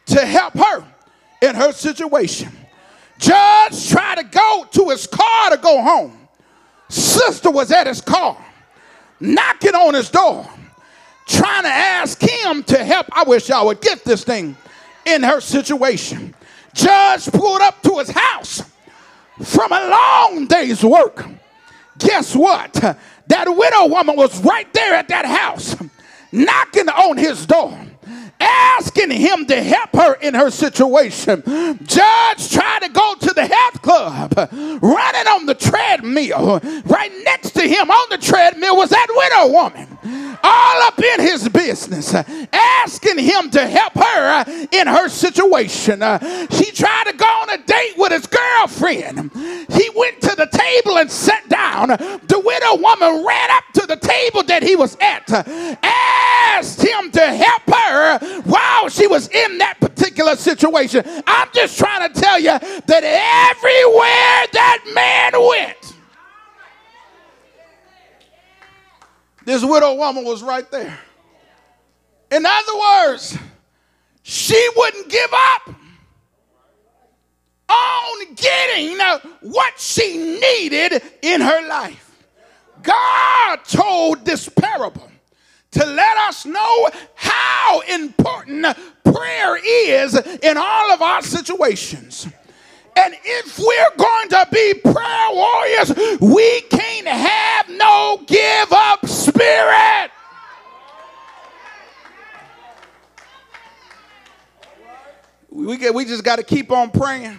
to 0.06 0.26
help 0.26 0.54
her 0.54 0.84
in 1.40 1.54
her 1.54 1.72
situation. 1.72 2.50
Judge 3.18 3.90
tried 3.90 4.16
to 4.16 4.24
go 4.24 4.66
to 4.72 4.90
his 4.90 5.06
car 5.06 5.50
to 5.50 5.56
go 5.56 5.82
home. 5.82 6.28
Sister 6.88 7.50
was 7.50 7.70
at 7.70 7.86
his 7.86 8.00
car, 8.00 8.36
knocking 9.20 9.74
on 9.74 9.94
his 9.94 10.08
door, 10.10 10.48
trying 11.26 11.64
to 11.64 11.68
ask 11.68 12.20
him 12.20 12.62
to 12.64 12.82
help. 12.82 13.06
I 13.12 13.24
wish 13.24 13.48
y'all 13.48 13.66
would 13.66 13.80
get 13.80 14.04
this 14.04 14.24
thing 14.24 14.56
in 15.04 15.22
her 15.22 15.40
situation. 15.40 16.34
Judge 16.72 17.26
pulled 17.26 17.60
up 17.60 17.82
to 17.82 17.98
his 17.98 18.10
house 18.10 18.62
from 19.42 19.72
a 19.72 19.88
long 19.88 20.46
day's 20.46 20.82
work. 20.82 21.26
Guess 21.98 22.36
what? 22.36 22.72
That 22.72 23.48
widow 23.48 23.88
woman 23.88 24.16
was 24.16 24.42
right 24.42 24.72
there 24.72 24.94
at 24.94 25.08
that 25.08 25.26
house, 25.26 25.76
knocking 26.32 26.88
on 26.88 27.18
his 27.18 27.44
door 27.44 27.76
asking 28.40 29.10
him 29.10 29.46
to 29.46 29.62
help 29.62 29.94
her 29.94 30.14
in 30.14 30.34
her 30.34 30.50
situation. 30.50 31.42
Judge 31.84 32.50
tried 32.50 32.80
to 32.82 32.88
go 32.90 33.14
to 33.20 33.32
the 33.34 33.46
health 33.46 33.82
club, 33.82 34.32
running 34.82 35.26
on 35.28 35.46
the 35.46 35.54
treadmill. 35.54 36.60
Right 36.84 37.12
next 37.24 37.50
to 37.52 37.62
him 37.62 37.90
on 37.90 38.08
the 38.10 38.18
treadmill 38.18 38.76
was 38.76 38.90
that 38.90 39.06
widow 39.08 39.52
woman, 39.52 40.27
all 40.42 40.82
up 40.82 40.98
in 40.98 41.20
his 41.20 41.48
business, 41.48 42.14
uh, 42.14 42.22
asking 42.52 43.18
him 43.18 43.50
to 43.50 43.66
help 43.66 43.94
her 43.94 44.44
uh, 44.44 44.66
in 44.72 44.86
her 44.86 45.08
situation. 45.08 46.02
Uh, 46.02 46.18
she 46.50 46.70
tried 46.72 47.04
to 47.04 47.16
go 47.16 47.26
on 47.26 47.50
a 47.50 47.62
date 47.64 47.94
with 47.96 48.12
his 48.12 48.26
girlfriend. 48.26 49.30
He 49.70 49.90
went 49.94 50.20
to 50.22 50.34
the 50.36 50.48
table 50.50 50.98
and 50.98 51.10
sat 51.10 51.48
down. 51.48 51.88
The 51.88 52.42
widow 52.44 52.82
woman 52.82 53.24
ran 53.26 53.50
up 53.50 53.64
to 53.74 53.86
the 53.86 53.96
table 53.96 54.42
that 54.44 54.62
he 54.62 54.76
was 54.76 54.96
at, 55.00 55.28
asked 55.82 56.82
him 56.82 57.10
to 57.12 57.20
help 57.20 57.62
her 57.66 58.18
while 58.42 58.88
she 58.88 59.06
was 59.06 59.28
in 59.28 59.58
that 59.58 59.80
particular 59.80 60.36
situation. 60.36 61.02
I'm 61.26 61.48
just 61.52 61.78
trying 61.78 62.12
to 62.12 62.20
tell 62.20 62.38
you 62.38 62.58
that 62.58 63.04
everywhere 63.04 64.46
that 64.52 64.84
man 64.94 65.32
went, 65.48 65.97
this 69.48 69.64
widow 69.64 69.94
woman 69.94 70.24
was 70.24 70.42
right 70.42 70.70
there. 70.70 70.98
In 72.30 72.44
other 72.44 72.78
words, 72.78 73.38
she 74.22 74.68
wouldn't 74.76 75.08
give 75.08 75.30
up 75.32 75.74
on 77.70 78.34
getting 78.34 78.98
what 79.40 79.80
she 79.80 80.38
needed 80.38 81.02
in 81.22 81.40
her 81.40 81.66
life. 81.66 82.26
God 82.82 83.64
told 83.64 84.26
this 84.26 84.50
parable 84.50 85.10
to 85.70 85.86
let 85.86 86.18
us 86.28 86.44
know 86.44 86.90
how 87.14 87.80
important 87.88 88.66
prayer 89.02 89.56
is 89.64 90.14
in 90.42 90.58
all 90.58 90.92
of 90.92 91.00
our 91.00 91.22
situations. 91.22 92.26
And 92.98 93.14
if 93.24 93.58
we're 93.58 93.96
going 93.96 94.28
to 94.30 94.48
be 94.50 94.74
prayer 94.74 95.28
warriors, 95.30 96.18
we 96.20 96.62
can't 96.62 97.06
have 97.06 97.68
no 97.68 98.20
give 98.26 98.72
up 98.72 99.06
spirit. 99.06 100.10
We, 105.48 105.76
get, 105.76 105.94
we 105.94 106.04
just 106.04 106.24
got 106.24 106.36
to 106.36 106.42
keep 106.42 106.72
on 106.72 106.90
praying. 106.90 107.38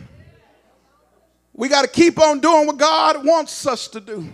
We 1.54 1.67
got 1.67 1.82
to 1.82 1.89
keep 1.89 2.19
on 2.19 2.39
doing 2.39 2.67
what 2.67 2.78
God 2.78 3.26
wants 3.26 3.67
us 3.67 3.89
to 3.89 4.00
do. 4.00 4.30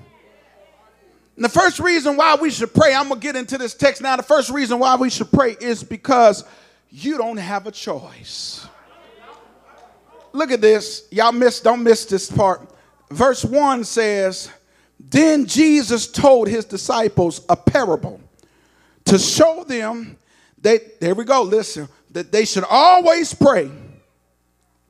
And 1.35 1.43
the 1.43 1.49
first 1.49 1.79
reason 1.79 2.17
why 2.17 2.35
we 2.35 2.51
should 2.51 2.73
pray, 2.73 2.93
I'm 2.93 3.07
going 3.07 3.19
to 3.19 3.25
get 3.25 3.35
into 3.35 3.57
this 3.57 3.73
text 3.73 4.01
now. 4.01 4.15
The 4.15 4.23
first 4.23 4.51
reason 4.51 4.77
why 4.77 4.95
we 4.95 5.09
should 5.09 5.31
pray 5.31 5.57
is 5.59 5.83
because 5.83 6.43
you 6.91 7.17
don't 7.17 7.37
have 7.37 7.65
a 7.65 7.71
choice. 7.71 8.64
Look 10.35 10.51
at 10.51 10.59
this. 10.59 11.07
Y'all 11.11 11.31
miss, 11.31 11.61
don't 11.61 11.81
miss 11.81 12.03
this 12.03 12.29
part. 12.29 12.69
Verse 13.09 13.45
1 13.45 13.85
says, 13.85 14.51
Then 14.99 15.45
Jesus 15.45 16.07
told 16.07 16.49
his 16.49 16.65
disciples 16.65 17.41
a 17.47 17.55
parable 17.55 18.19
to 19.05 19.17
show 19.17 19.63
them 19.63 20.17
that, 20.61 20.99
there 20.99 21.15
we 21.15 21.23
go, 21.23 21.41
listen, 21.41 21.87
that 22.11 22.33
they 22.33 22.43
should 22.43 22.65
always 22.69 23.33
pray 23.33 23.71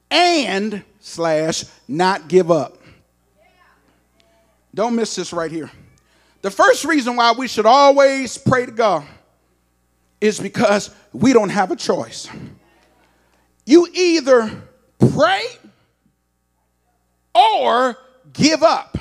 and 0.10 0.84
slash 1.00 1.66
not 1.88 2.28
give 2.28 2.50
up. 2.50 2.82
Don't 4.74 4.96
miss 4.96 5.16
this 5.16 5.32
right 5.32 5.52
here. 5.52 5.70
The 6.42 6.50
first 6.50 6.86
reason 6.86 7.16
why 7.18 7.34
we 7.34 7.48
should 7.48 7.68
always 7.68 8.36
pray 8.36 8.66
to 8.66 8.72
God 8.72 9.06
is 10.20 10.40
because 10.40 10.90
we 11.14 11.34
don't 11.34 11.50
have 11.50 11.70
a 11.70 11.76
choice. 11.76 12.28
You 13.66 13.88
either 13.94 14.52
pray 15.00 15.44
or 17.34 17.98
give 18.34 18.64
up. 18.64 18.98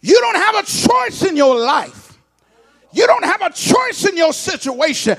You 0.00 0.20
don't 0.20 0.36
have 0.36 0.56
a 0.56 0.62
choice 0.62 1.24
in 1.24 1.36
your 1.36 1.58
life. 1.58 2.18
You 2.92 3.06
don't 3.06 3.24
have 3.24 3.42
a 3.42 3.50
choice 3.50 4.04
in 4.04 4.16
your 4.16 4.32
situation 4.32 5.16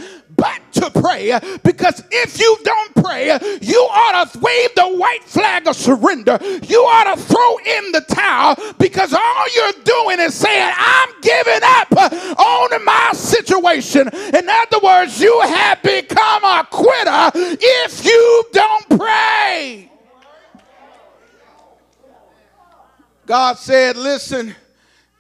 to 0.94 1.02
pray 1.02 1.40
because 1.64 2.04
if 2.12 2.40
you 2.40 2.58
don't 2.64 2.96
pray, 2.96 3.38
you 3.62 3.80
ought 3.80 4.32
to 4.32 4.40
wave 4.40 4.70
the 4.76 4.88
white 4.98 5.24
flag 5.24 5.68
of 5.68 5.76
surrender. 5.76 6.38
You 6.64 6.82
ought 6.82 7.16
to 7.16 7.22
throw 7.22 7.58
in 7.58 7.92
the 7.92 8.02
towel 8.02 8.56
because 8.78 9.14
all 9.14 9.46
you're 9.56 9.84
doing 9.84 10.20
is 10.20 10.34
saying, 10.34 10.74
I'm 10.76 11.10
giving 11.22 11.62
up 11.64 11.92
on 12.40 12.86
my 12.86 13.12
situation. 13.14 14.08
In 14.08 14.50
other 14.50 14.80
words, 14.84 15.20
you 15.20 15.40
have 15.42 15.82
become 15.82 16.44
a 16.44 16.68
quitter 16.70 17.32
if 17.36 18.06
you 18.06 18.44
don't 18.52 18.90
pray. 18.90 19.92
God 23.26 23.58
said, 23.58 23.98
Listen, 23.98 24.56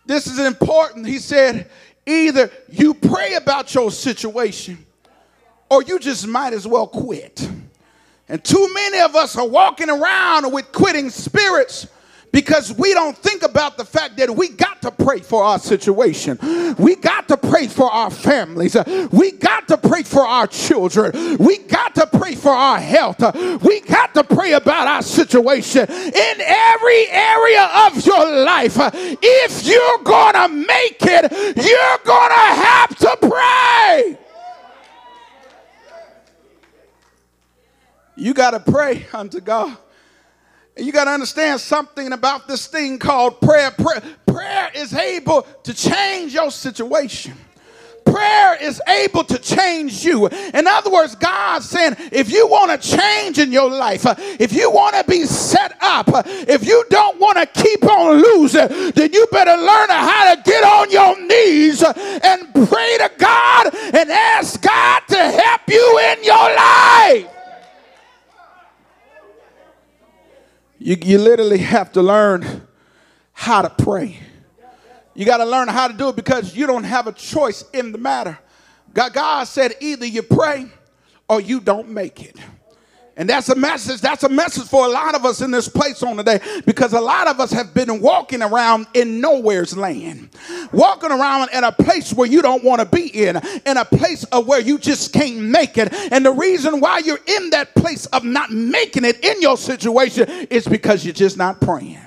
this 0.05 0.27
is 0.27 0.39
important. 0.39 1.07
He 1.07 1.17
said, 1.17 1.69
Either 2.05 2.51
you 2.69 2.93
pray 2.93 3.33
about 3.33 3.73
your 3.73 3.89
situation 3.89 4.84
or 5.69 5.83
you 5.83 5.99
just 5.99 6.27
might 6.27 6.53
as 6.53 6.67
well 6.67 6.87
quit. 6.87 7.49
And 8.27 8.43
too 8.43 8.69
many 8.73 8.99
of 8.99 9.15
us 9.15 9.37
are 9.37 9.47
walking 9.47 9.89
around 9.89 10.51
with 10.51 10.71
quitting 10.71 11.09
spirits 11.09 11.87
because 12.31 12.73
we 12.73 12.93
don't 12.93 13.15
think 13.15 13.43
about 13.43 13.77
the 13.77 13.85
fact 13.85 14.17
that 14.17 14.35
we 14.35 14.49
got 14.49 14.81
to 14.81 14.91
pray 14.91 15.19
for 15.19 15.43
our 15.43 15.57
situation. 15.57 16.37
We 16.77 16.95
got 16.97 17.29
to 17.29 17.37
pray 17.37 17.67
for 17.67 17.89
our 17.89 18.09
families. 18.09 18.75
We 19.11 19.31
got 19.31 19.69
to 19.69 19.77
pray 19.77 20.03
for 20.03 20.27
our 20.27 20.45
children. 20.47 21.37
We 21.37 21.59
got 21.59 21.95
to 21.95 22.07
pray 22.07 22.35
for 22.35 22.51
our 22.51 22.79
health. 22.79 23.21
We 23.63 23.79
got 23.81 24.13
to 24.15 24.23
pray 24.23 24.53
about 24.53 24.87
our 24.87 25.01
situation 25.01 25.89
in 25.89 26.41
every 26.41 27.07
area 27.09 27.69
of 27.87 28.05
your 28.05 28.43
life. 28.43 28.75
If 28.81 29.65
you're 29.65 30.03
going 30.03 30.33
to 30.33 30.49
make 30.49 30.97
it, 31.01 31.31
you're 31.31 31.99
going 32.03 32.31
to 32.31 32.35
have 32.35 32.97
to 32.97 33.17
pray. 33.21 34.17
You 38.15 38.33
got 38.33 38.51
to 38.51 38.59
pray 38.59 39.05
unto 39.13 39.39
God. 39.39 39.77
And 40.77 40.85
you 40.85 40.91
got 40.91 41.05
to 41.05 41.11
understand 41.11 41.61
something 41.61 42.11
about 42.11 42.47
this 42.47 42.67
thing 42.67 42.99
called 42.99 43.39
prayer. 43.39 43.71
prayer. 43.71 44.01
Prayer 44.25 44.71
is 44.75 44.93
able 44.93 45.43
to 45.63 45.73
change 45.73 46.33
your 46.33 46.51
situation. 46.51 47.33
Prayer 48.05 48.55
is 48.61 48.81
able 48.87 49.23
to 49.23 49.37
change 49.39 50.05
you. 50.05 50.27
In 50.27 50.67
other 50.67 50.91
words, 50.91 51.15
God's 51.15 51.67
saying, 51.67 51.95
if 52.11 52.31
you 52.31 52.47
want 52.47 52.79
to 52.79 52.97
change 52.97 53.39
in 53.39 53.51
your 53.51 53.69
life, 53.69 54.05
if 54.39 54.53
you 54.53 54.69
want 54.69 54.95
to 54.95 55.03
be 55.09 55.23
set 55.25 55.75
up, 55.81 56.05
if 56.25 56.65
you 56.65 56.85
don't 56.89 57.19
want 57.19 57.37
to 57.37 57.61
keep 57.61 57.83
on 57.83 58.21
losing, 58.21 58.67
then 58.91 59.11
you 59.11 59.25
better 59.31 59.55
learn 59.55 59.89
how 59.89 60.35
to 60.35 60.41
get 60.43 60.63
on 60.63 60.91
your 60.91 61.19
knees 61.27 61.81
uh, 61.81 61.93
and 62.23 62.53
pray 62.69 62.97
to 62.99 63.11
God 63.17 63.73
and 63.73 64.11
ask 64.11 64.61
God 64.61 65.01
to 65.07 65.17
help 65.17 65.61
you 65.67 65.99
in 66.13 66.23
your 66.23 66.55
life. 66.55 67.31
You, 70.85 70.95
you 71.03 71.17
literally 71.17 71.57
have 71.57 71.93
to 71.93 72.03
learn 72.03 72.61
how 73.33 73.63
to 73.63 73.71
pray. 73.71 74.19
You 75.15 75.25
got 75.25 75.37
to 75.37 75.45
learn 75.45 75.67
how 75.67 75.87
to 75.87 75.95
do 75.95 76.09
it 76.09 76.15
because 76.15 76.55
you 76.55 76.67
don't 76.67 76.83
have 76.83 77.07
a 77.07 77.11
choice 77.11 77.65
in 77.73 77.91
the 77.91 77.97
matter. 77.97 78.37
God, 78.93 79.11
God 79.11 79.45
said 79.45 79.73
either 79.81 80.05
you 80.05 80.21
pray 80.21 80.67
or 81.27 81.41
you 81.41 81.59
don't 81.59 81.89
make 81.89 82.21
it. 82.21 82.37
And 83.17 83.29
that's 83.29 83.47
a 83.47 83.55
message. 83.55 84.01
That's 84.01 84.23
a 84.23 84.29
message 84.29 84.67
for 84.67 84.85
a 84.85 84.89
lot 84.89 85.15
of 85.15 85.23
us 85.23 85.39
in 85.39 85.49
this 85.49 85.69
place 85.69 86.03
on 86.03 86.17
today 86.17 86.39
because 86.65 86.91
a 86.91 86.99
lot 86.99 87.27
of 87.27 87.39
us 87.39 87.51
have 87.51 87.73
been 87.73 88.01
walking 88.01 88.41
around 88.41 88.87
in 88.93 89.21
nowhere's 89.21 89.77
land, 89.77 90.29
walking 90.73 91.11
around 91.11 91.49
in 91.53 91.63
a 91.63 91.71
place 91.71 92.11
where 92.13 92.27
you 92.27 92.41
don't 92.41 92.63
want 92.63 92.81
to 92.81 92.85
be 92.85 93.07
in, 93.07 93.37
in 93.65 93.77
a 93.77 93.85
place 93.85 94.25
of 94.25 94.47
where 94.47 94.59
you 94.59 94.77
just 94.77 95.13
can't 95.13 95.39
make 95.39 95.77
it. 95.77 95.93
And 96.11 96.25
the 96.25 96.33
reason 96.33 96.81
why 96.81 96.99
you're 96.99 97.19
in 97.25 97.51
that 97.51 97.73
place 97.73 98.05
of 98.07 98.25
not 98.25 98.51
making 98.51 99.05
it 99.05 99.23
in 99.23 99.41
your 99.41 99.55
situation 99.55 100.27
is 100.49 100.67
because 100.67 101.05
you're 101.05 101.13
just 101.13 101.37
not 101.37 101.61
praying. 101.61 101.99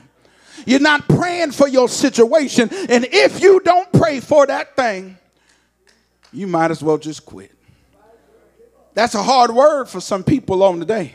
You're 0.66 0.80
not 0.80 1.08
praying 1.08 1.52
for 1.52 1.68
your 1.68 1.88
situation. 1.88 2.68
And 2.90 3.06
if 3.10 3.40
you 3.40 3.60
don't 3.60 3.90
pray 3.92 4.20
for 4.20 4.46
that 4.46 4.76
thing, 4.76 5.16
you 6.34 6.46
might 6.46 6.70
as 6.70 6.82
well 6.82 6.98
just 6.98 7.24
quit. 7.24 7.52
That's 8.94 9.14
a 9.14 9.22
hard 9.22 9.50
word 9.52 9.86
for 9.88 10.00
some 10.00 10.24
people 10.24 10.62
on 10.62 10.80
today, 10.80 11.14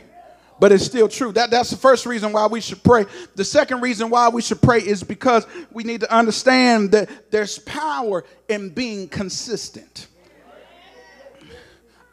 but 0.58 0.72
it's 0.72 0.84
still 0.84 1.08
true. 1.08 1.32
That, 1.32 1.50
that's 1.50 1.70
the 1.70 1.76
first 1.76 2.06
reason 2.06 2.32
why 2.32 2.46
we 2.46 2.60
should 2.60 2.82
pray. 2.82 3.04
The 3.34 3.44
second 3.44 3.80
reason 3.80 4.10
why 4.10 4.28
we 4.28 4.42
should 4.42 4.62
pray 4.62 4.78
is 4.78 5.02
because 5.02 5.46
we 5.70 5.84
need 5.84 6.00
to 6.00 6.14
understand 6.14 6.92
that 6.92 7.30
there's 7.30 7.58
power 7.58 8.24
in 8.48 8.70
being 8.70 9.08
consistent. 9.08 10.06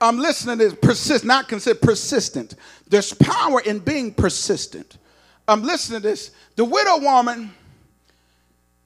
I'm 0.02 0.18
listening 0.18 0.58
to 0.58 0.64
this, 0.64 0.74
persist, 0.74 1.24
not 1.24 1.48
consider 1.48 1.80
persistent. 1.80 2.56
There's 2.88 3.14
power 3.14 3.62
in 3.62 3.80
being 3.80 4.14
persistent. 4.14 4.98
I'm 5.48 5.62
listening 5.62 6.02
to 6.02 6.08
this. 6.08 6.32
The 6.56 6.66
widow 6.66 6.98
woman, 7.00 7.54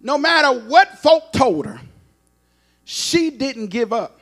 no 0.02 0.18
matter 0.18 0.60
what 0.68 1.00
folk 1.00 1.32
told 1.32 1.66
her, 1.68 1.80
she 2.84 3.30
didn't 3.30 3.68
give 3.68 3.94
up 3.94 4.20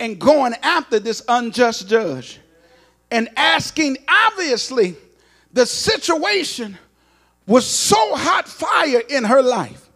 and 0.00 0.18
going 0.18 0.54
after 0.62 0.98
this 0.98 1.22
unjust 1.28 1.86
judge 1.86 2.40
and 3.10 3.28
asking, 3.36 3.98
obviously, 4.08 4.96
the 5.52 5.66
situation 5.66 6.76
was 7.46 7.66
so 7.66 8.16
hot 8.16 8.48
fire 8.48 9.02
in 9.08 9.24
her 9.24 9.42
life 9.42 9.88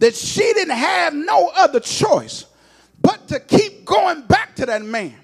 that 0.00 0.14
she 0.14 0.40
didn't 0.40 0.76
have 0.76 1.14
no 1.14 1.50
other 1.56 1.80
choice 1.80 2.44
but 3.00 3.26
to 3.28 3.40
keep 3.40 3.84
going 3.84 4.22
back 4.22 4.54
to 4.56 4.66
that 4.66 4.82
man 4.82 5.14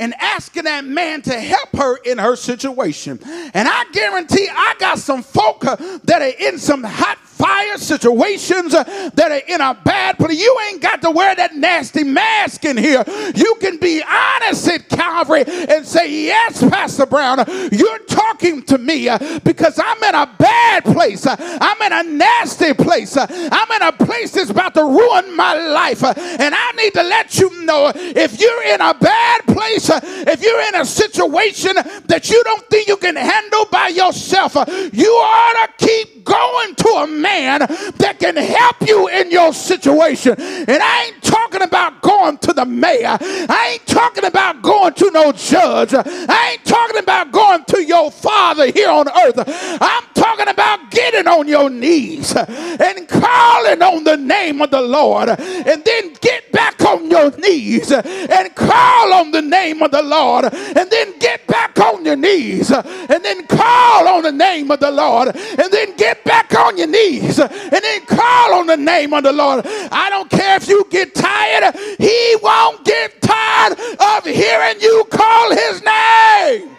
and 0.00 0.14
asking 0.18 0.64
that 0.64 0.84
man 0.84 1.22
to 1.22 1.38
help 1.38 1.76
her 1.76 1.96
in 1.98 2.18
her 2.18 2.34
situation. 2.34 3.20
And 3.22 3.68
I 3.68 3.84
guarantee 3.92 4.48
I 4.50 4.74
got 4.78 4.98
some 4.98 5.22
folk 5.22 5.64
uh, 5.64 5.76
that 6.04 6.22
are 6.22 6.48
in 6.48 6.58
some 6.58 6.82
hot 6.82 7.18
fire 7.40 7.78
situations 7.78 8.74
uh, 8.74 8.84
that 9.14 9.32
are 9.32 9.42
in 9.48 9.60
a 9.60 9.74
bad 9.84 10.18
place. 10.18 10.38
You 10.38 10.58
ain't 10.68 10.82
got 10.82 11.00
to 11.02 11.10
wear 11.10 11.34
that 11.34 11.54
nasty 11.54 12.04
mask 12.04 12.64
in 12.64 12.76
here. 12.76 13.02
You 13.34 13.56
can 13.60 13.78
be 13.78 14.02
honest 14.02 14.68
at 14.68 14.88
Calvary 14.88 15.44
and 15.46 15.86
say, 15.86 16.24
Yes, 16.24 16.62
Pastor 16.68 17.06
Brown, 17.06 17.44
you're 17.72 17.98
talking 18.00 18.62
to 18.64 18.78
me 18.78 19.08
uh, 19.08 19.18
because 19.44 19.78
I'm 19.82 20.02
in 20.02 20.14
a 20.14 20.26
bad 20.38 20.84
place. 20.84 21.26
I'm 21.26 21.82
in 21.82 21.92
a 21.92 22.02
nasty 22.10 22.74
place. 22.74 23.16
I'm 23.16 23.70
in 23.70 23.82
a 23.82 23.92
place 23.92 24.32
that's 24.32 24.50
about 24.50 24.74
to 24.74 24.84
ruin 24.84 25.34
my 25.36 25.54
life. 25.54 26.02
And 26.04 26.54
I 26.54 26.72
need 26.72 26.94
to 26.94 27.02
let 27.02 27.38
you 27.38 27.64
know 27.64 27.92
if 27.94 28.40
you're 28.40 28.64
in 28.64 28.80
a 28.80 28.94
bad 28.94 29.46
place, 29.46 29.89
Uh, 29.90 30.00
if 30.02 30.42
you're 30.42 30.60
in 30.68 30.76
a 30.76 30.84
situation 30.84 31.74
that 32.06 32.30
you 32.30 32.42
don't 32.44 32.66
think 32.70 32.86
you 32.88 32.96
can 32.96 33.16
handle 33.16 33.66
by 33.70 33.88
yourself, 33.88 34.56
uh, 34.56 34.64
you 34.92 35.10
ought 35.10 35.68
to 35.78 35.86
keep 35.86 36.19
going 36.30 36.74
to 36.76 36.88
a 36.88 37.06
man 37.06 37.60
that 37.60 38.16
can 38.18 38.36
help 38.36 38.76
you 38.86 39.08
in 39.08 39.30
your 39.30 39.52
situation. 39.52 40.34
And 40.38 40.82
I 40.82 41.04
ain't 41.06 41.22
talking 41.22 41.62
about 41.62 42.00
going 42.00 42.38
to 42.38 42.52
the 42.52 42.64
mayor. 42.64 43.18
I 43.20 43.70
ain't 43.72 43.86
talking 43.86 44.24
about 44.24 44.62
going 44.62 44.94
to 44.94 45.10
no 45.10 45.32
judge. 45.32 45.94
I 45.94 46.50
ain't 46.52 46.64
talking 46.64 46.98
about 46.98 47.32
going 47.32 47.64
to 47.64 47.82
your 47.82 48.10
father 48.10 48.70
here 48.70 48.90
on 48.90 49.08
earth. 49.08 49.42
I'm 49.80 50.04
talking 50.14 50.48
about 50.48 50.90
getting 50.90 51.26
on 51.26 51.48
your 51.48 51.70
knees 51.70 52.34
and 52.36 53.08
calling 53.08 53.82
on 53.82 54.04
the 54.04 54.16
name 54.16 54.60
of 54.60 54.70
the 54.70 54.80
Lord 54.80 55.28
and 55.28 55.84
then 55.84 56.14
get 56.20 56.52
back 56.52 56.80
on 56.82 57.10
your 57.10 57.30
knees 57.38 57.90
and 57.92 58.54
call 58.54 59.12
on 59.14 59.30
the 59.30 59.42
name 59.42 59.82
of 59.82 59.90
the 59.90 60.02
Lord 60.02 60.44
and 60.44 60.90
then 60.90 61.18
get 61.18 61.46
back 61.46 61.78
on 61.80 62.04
your 62.04 62.16
knees 62.16 62.70
and 62.70 63.24
then 63.24 63.46
call 63.46 64.08
on 64.08 64.22
the 64.22 64.32
name 64.32 64.70
of 64.70 64.80
the 64.80 64.90
Lord 64.90 65.28
and 65.34 65.72
then 65.72 65.96
get 65.96 66.19
back 66.24 66.54
on 66.54 66.76
your 66.76 66.86
knees 66.86 67.38
and 67.38 67.50
then 67.50 68.06
call 68.06 68.54
on 68.54 68.66
the 68.66 68.76
name 68.76 69.12
of 69.12 69.22
the 69.22 69.32
Lord. 69.32 69.66
I 69.66 70.08
don't 70.10 70.30
care 70.30 70.56
if 70.56 70.68
you 70.68 70.86
get 70.90 71.14
tired, 71.14 71.74
He 71.98 72.36
won't 72.42 72.84
get 72.84 73.20
tired 73.20 73.72
of 73.72 74.24
hearing 74.24 74.80
you 74.80 75.04
call 75.10 75.50
His 75.50 75.82
name. 75.82 76.76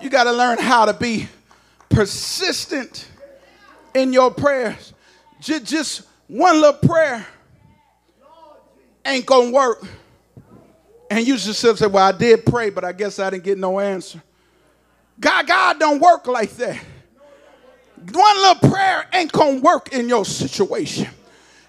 You 0.00 0.10
got 0.10 0.24
to 0.24 0.32
learn 0.32 0.58
how 0.58 0.84
to 0.84 0.94
be 0.94 1.28
persistent 1.88 3.08
in 3.94 4.12
your 4.12 4.30
prayers. 4.30 4.94
Just 5.40 6.02
one 6.28 6.60
little 6.60 6.88
prayer 6.88 7.26
ain't 9.04 9.26
to 9.26 9.52
work. 9.52 9.84
And 11.10 11.26
you 11.26 11.36
just 11.36 11.60
say, 11.60 11.86
well, 11.86 12.06
I 12.06 12.12
did 12.12 12.44
pray, 12.44 12.70
but 12.70 12.84
I 12.84 12.92
guess 12.92 13.18
I 13.18 13.30
didn't 13.30 13.44
get 13.44 13.58
no 13.58 13.80
answer. 13.80 14.22
God, 15.20 15.46
God 15.46 15.78
don't 15.78 16.00
work 16.00 16.26
like 16.26 16.50
that. 16.56 16.76
One 18.12 18.36
little 18.36 18.70
prayer 18.70 19.06
ain't 19.12 19.32
gonna 19.32 19.60
work 19.60 19.92
in 19.92 20.08
your 20.08 20.24
situation. 20.24 21.08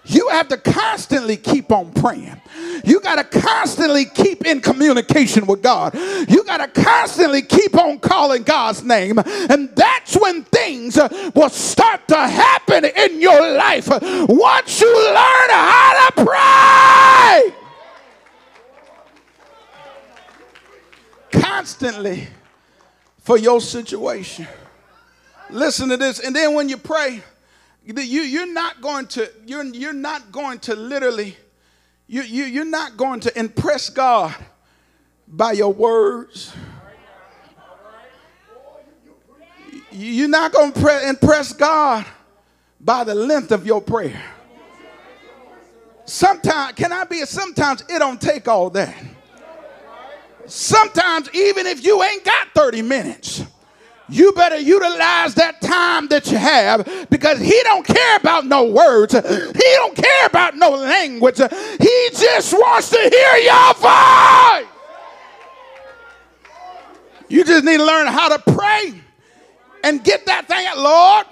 You 0.04 0.28
have 0.30 0.48
to 0.48 0.56
constantly 0.56 1.36
keep 1.36 1.70
on 1.70 1.92
praying. 1.92 2.40
You 2.84 3.00
got 3.00 3.16
to 3.16 3.40
constantly 3.40 4.06
keep 4.06 4.46
in 4.46 4.60
communication 4.60 5.46
with 5.46 5.62
God. 5.62 5.94
You 5.94 6.42
got 6.44 6.58
to 6.58 6.82
constantly 6.82 7.42
keep 7.42 7.76
on 7.76 7.98
calling 7.98 8.42
God's 8.42 8.82
name. 8.82 9.18
And 9.18 9.68
that's 9.76 10.16
when 10.16 10.44
things 10.44 10.98
will 11.34 11.50
start 11.50 12.08
to 12.08 12.16
happen 12.16 12.86
in 12.86 13.20
your 13.20 13.56
life. 13.56 13.88
Once 13.90 14.80
you 14.80 15.04
learn 15.04 15.50
how 15.50 16.08
to 16.08 16.24
pray, 21.30 21.40
constantly 21.40 22.26
for 23.30 23.38
your 23.38 23.60
situation. 23.60 24.44
Listen 25.50 25.88
to 25.90 25.96
this. 25.96 26.18
And 26.18 26.34
then 26.34 26.52
when 26.52 26.68
you 26.68 26.76
pray, 26.76 27.22
you, 27.86 28.22
you're 28.22 28.52
not 28.52 28.80
going 28.80 29.06
to, 29.06 29.30
you're, 29.46 29.62
you're 29.66 29.92
not 29.92 30.32
going 30.32 30.58
to 30.58 30.74
literally, 30.74 31.36
you, 32.08 32.22
you, 32.22 32.42
you're 32.46 32.64
not 32.64 32.96
going 32.96 33.20
to 33.20 33.38
impress 33.38 33.88
God 33.88 34.34
by 35.28 35.52
your 35.52 35.72
words. 35.72 36.52
You're 39.92 40.28
not 40.28 40.52
going 40.52 40.72
to 40.72 41.08
impress 41.08 41.52
God 41.52 42.04
by 42.80 43.04
the 43.04 43.14
length 43.14 43.52
of 43.52 43.64
your 43.64 43.80
prayer. 43.80 44.20
Sometimes, 46.04 46.72
can 46.72 46.92
I 46.92 47.04
be, 47.04 47.24
sometimes 47.26 47.82
it 47.82 48.00
don't 48.00 48.20
take 48.20 48.48
all 48.48 48.70
that 48.70 48.96
sometimes 50.50 51.28
even 51.34 51.66
if 51.66 51.84
you 51.84 52.02
ain't 52.02 52.24
got 52.24 52.48
30 52.54 52.82
minutes 52.82 53.44
you 54.08 54.32
better 54.32 54.58
utilize 54.58 55.34
that 55.36 55.60
time 55.60 56.08
that 56.08 56.30
you 56.32 56.36
have 56.36 57.06
because 57.10 57.38
he 57.38 57.56
don't 57.62 57.86
care 57.86 58.16
about 58.16 58.44
no 58.44 58.64
words. 58.64 59.14
He 59.14 59.20
don't 59.20 59.94
care 59.94 60.26
about 60.26 60.56
no 60.56 60.70
language. 60.70 61.36
He 61.38 62.08
just 62.12 62.52
wants 62.52 62.90
to 62.90 62.98
hear 62.98 63.36
your 63.36 63.74
voice. 63.74 64.66
You 67.28 67.44
just 67.44 67.64
need 67.64 67.76
to 67.76 67.84
learn 67.84 68.08
how 68.08 68.36
to 68.36 68.52
pray 68.52 69.00
and 69.84 70.02
get 70.04 70.26
that 70.26 70.46
thing 70.46 70.66
lord 70.76 71.26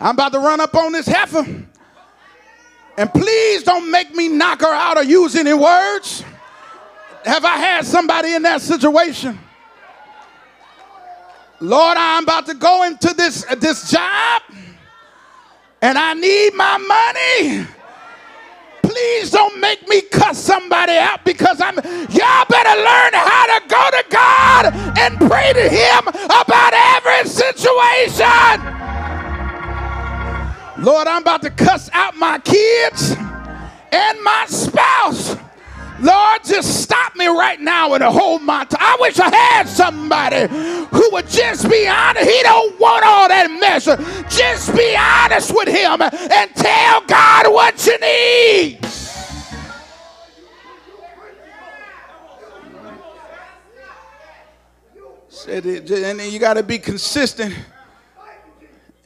i'm 0.00 0.14
about 0.14 0.32
to 0.32 0.38
run 0.38 0.60
up 0.60 0.74
on 0.74 0.92
this 0.92 1.06
heifer 1.06 1.44
and 2.96 3.12
please 3.12 3.62
don't 3.62 3.90
make 3.90 4.14
me 4.14 4.28
knock 4.28 4.60
her 4.60 4.72
out 4.72 4.96
or 4.96 5.04
use 5.04 5.34
any 5.36 5.54
words 5.54 6.24
have 7.28 7.44
I 7.44 7.58
had 7.58 7.84
somebody 7.84 8.32
in 8.32 8.42
that 8.42 8.62
situation? 8.62 9.38
Lord, 11.60 11.96
I'm 11.98 12.22
about 12.22 12.46
to 12.46 12.54
go 12.54 12.84
into 12.84 13.12
this, 13.14 13.44
uh, 13.50 13.54
this 13.56 13.90
job 13.90 14.42
and 15.82 15.98
I 15.98 16.14
need 16.14 16.54
my 16.54 16.78
money. 16.78 17.66
Please 18.82 19.30
don't 19.30 19.60
make 19.60 19.86
me 19.88 20.00
cuss 20.00 20.38
somebody 20.38 20.92
out 20.92 21.24
because 21.24 21.60
I'm, 21.60 21.74
y'all 21.74 22.46
better 22.48 22.76
learn 22.80 23.12
how 23.12 23.58
to 23.58 23.68
go 23.68 23.90
to 23.90 24.04
God 24.08 24.66
and 24.98 25.18
pray 25.18 25.52
to 25.52 25.68
Him 25.68 26.08
about 26.08 26.72
every 26.96 27.28
situation. 27.28 28.26
Lord, 30.82 31.06
I'm 31.06 31.22
about 31.22 31.42
to 31.42 31.50
cuss 31.50 31.90
out 31.92 32.16
my 32.16 32.38
kids 32.38 33.12
and 33.92 34.22
my 34.22 34.46
spouse. 34.48 35.36
Lord, 36.00 36.44
just 36.44 36.82
stop 36.82 37.16
me 37.16 37.26
right 37.26 37.60
now 37.60 37.94
and 37.94 38.04
hold 38.04 38.42
my. 38.42 38.66
I 38.78 38.96
wish 39.00 39.18
I 39.18 39.34
had 39.34 39.68
somebody 39.68 40.46
who 40.46 41.10
would 41.12 41.28
just 41.28 41.68
be 41.68 41.88
honest. 41.88 42.28
He 42.28 42.42
don't 42.42 42.78
want 42.78 43.04
all 43.04 43.28
that 43.28 43.50
mess. 43.50 43.84
Just 44.34 44.74
be 44.76 44.96
honest 44.96 45.52
with 45.52 45.68
him 45.68 46.00
and 46.02 46.54
tell 46.54 47.00
God 47.02 47.52
what 47.52 47.84
you 47.86 47.98
need. 47.98 48.78
Said 55.28 55.66
it, 55.66 55.90
and 55.90 56.20
you 56.32 56.38
got 56.38 56.54
to 56.54 56.62
be 56.62 56.78
consistent. 56.78 57.54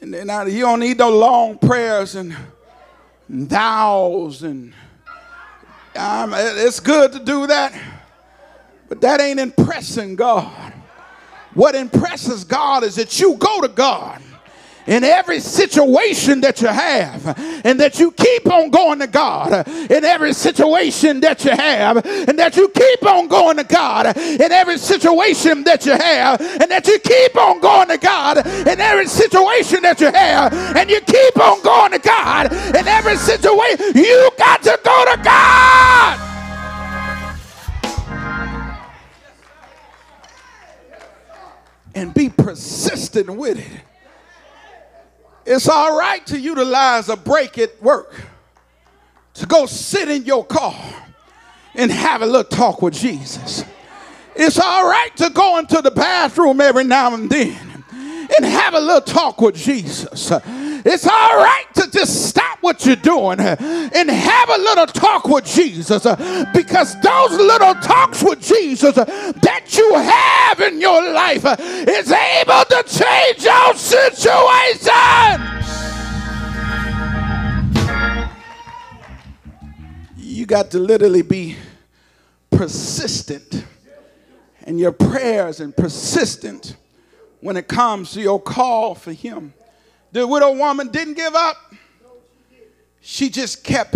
And 0.01 0.13
then 0.13 0.27
you 0.51 0.61
don't 0.61 0.79
need 0.79 0.97
no 0.97 1.09
long 1.09 1.57
prayers 1.57 2.15
and 2.15 2.35
thous 3.29 4.41
and 4.41 4.73
it's 5.95 6.79
good 6.79 7.11
to 7.13 7.19
do 7.19 7.47
that, 7.47 7.73
but 8.89 9.01
that 9.01 9.21
ain't 9.21 9.39
impressing 9.39 10.15
God. 10.15 10.73
What 11.53 11.75
impresses 11.75 12.43
God 12.43 12.83
is 12.83 12.95
that 12.95 13.19
you 13.19 13.35
go 13.35 13.61
to 13.61 13.67
God 13.67 14.21
in 14.87 15.03
every 15.03 15.39
situation 15.39 16.41
that 16.41 16.61
you 16.61 16.67
have 16.67 17.37
and 17.65 17.79
that 17.79 17.99
you 17.99 18.11
keep 18.11 18.51
on 18.51 18.69
going 18.69 18.99
to 18.99 19.07
God 19.07 19.67
in 19.67 20.03
every 20.03 20.33
situation 20.33 21.21
that 21.21 21.45
you 21.45 21.51
have 21.51 22.05
and 22.05 22.37
that 22.37 22.55
you 22.55 22.67
keep 22.69 23.05
on 23.05 23.27
going 23.27 23.57
to 23.57 23.63
God 23.63 24.17
in 24.17 24.51
every 24.51 24.77
situation 24.77 25.63
that 25.63 25.85
you 25.85 25.93
have 25.93 26.41
and 26.41 26.69
that 26.69 26.87
you 26.87 26.99
keep 26.99 27.35
on 27.37 27.59
going 27.61 27.87
to 27.89 27.97
God 27.97 28.45
in 28.45 28.79
every 28.79 29.07
situation 29.07 29.81
that 29.83 30.01
you 30.01 30.11
have 30.11 30.53
and 30.53 30.89
you 30.89 30.99
keep 31.01 31.39
on 31.39 31.61
going 31.61 31.91
to 31.91 31.99
God 31.99 32.51
in 32.51 32.87
every 32.87 33.15
situation 33.15 33.85
you 33.95 34.29
got 34.37 34.61
to 34.63 34.79
go 34.83 35.15
to 35.15 35.21
God! 35.23 36.29
And 41.95 42.11
be 42.11 42.29
persistent 42.29 43.29
with 43.29 43.59
it 43.59 43.92
it's 45.45 45.67
all 45.67 45.97
right 45.97 46.25
to 46.27 46.39
utilize 46.39 47.09
a 47.09 47.15
break 47.15 47.57
at 47.57 47.81
work, 47.81 48.13
to 49.35 49.45
go 49.45 49.65
sit 49.65 50.09
in 50.09 50.25
your 50.25 50.45
car 50.45 50.75
and 51.75 51.91
have 51.91 52.21
a 52.21 52.25
little 52.25 52.43
talk 52.43 52.81
with 52.81 52.93
Jesus. 52.93 53.63
It's 54.35 54.59
all 54.59 54.87
right 54.87 55.15
to 55.17 55.29
go 55.29 55.59
into 55.59 55.81
the 55.81 55.91
bathroom 55.91 56.61
every 56.61 56.83
now 56.83 57.13
and 57.13 57.29
then 57.29 57.83
and 57.91 58.45
have 58.45 58.73
a 58.73 58.79
little 58.79 59.01
talk 59.01 59.41
with 59.41 59.55
Jesus. 59.55 60.31
It's 60.85 61.07
all 61.07 61.37
right 61.37 61.65
to 61.75 61.89
just 61.89 62.27
stop 62.27 62.57
what 62.61 62.85
you're 62.85 62.95
doing 62.95 63.39
and 63.39 64.09
have 64.09 64.49
a 64.49 64.57
little 64.57 64.87
talk 64.87 65.27
with 65.27 65.45
Jesus 65.45 66.03
because 66.53 66.99
those 67.01 67.31
little 67.31 67.73
talks 67.75 68.21
with 68.23 68.41
Jesus 68.41 68.95
that 68.95 69.77
you 69.77 69.93
have 69.95 70.59
in 70.59 70.81
your 70.81 71.13
life 71.13 71.45
is 71.59 72.11
able 72.11 72.65
to 72.65 72.83
change 72.87 73.43
your 73.43 73.75
situation. 73.75 74.93
You 80.17 80.45
got 80.45 80.71
to 80.71 80.79
literally 80.79 81.21
be 81.21 81.55
persistent 82.51 83.65
and 84.65 84.79
your 84.79 84.91
prayers 84.91 85.59
and 85.59 85.75
persistent 85.75 86.75
when 87.41 87.57
it 87.57 87.67
comes 87.67 88.13
to 88.13 88.21
your 88.21 88.41
call 88.41 88.95
for 88.95 89.13
him. 89.13 89.53
The 90.13 90.27
widow 90.27 90.51
woman 90.51 90.89
didn't 90.89 91.15
give 91.15 91.33
up. 91.33 91.57
She 93.01 93.29
just 93.29 93.63
kept 93.63 93.95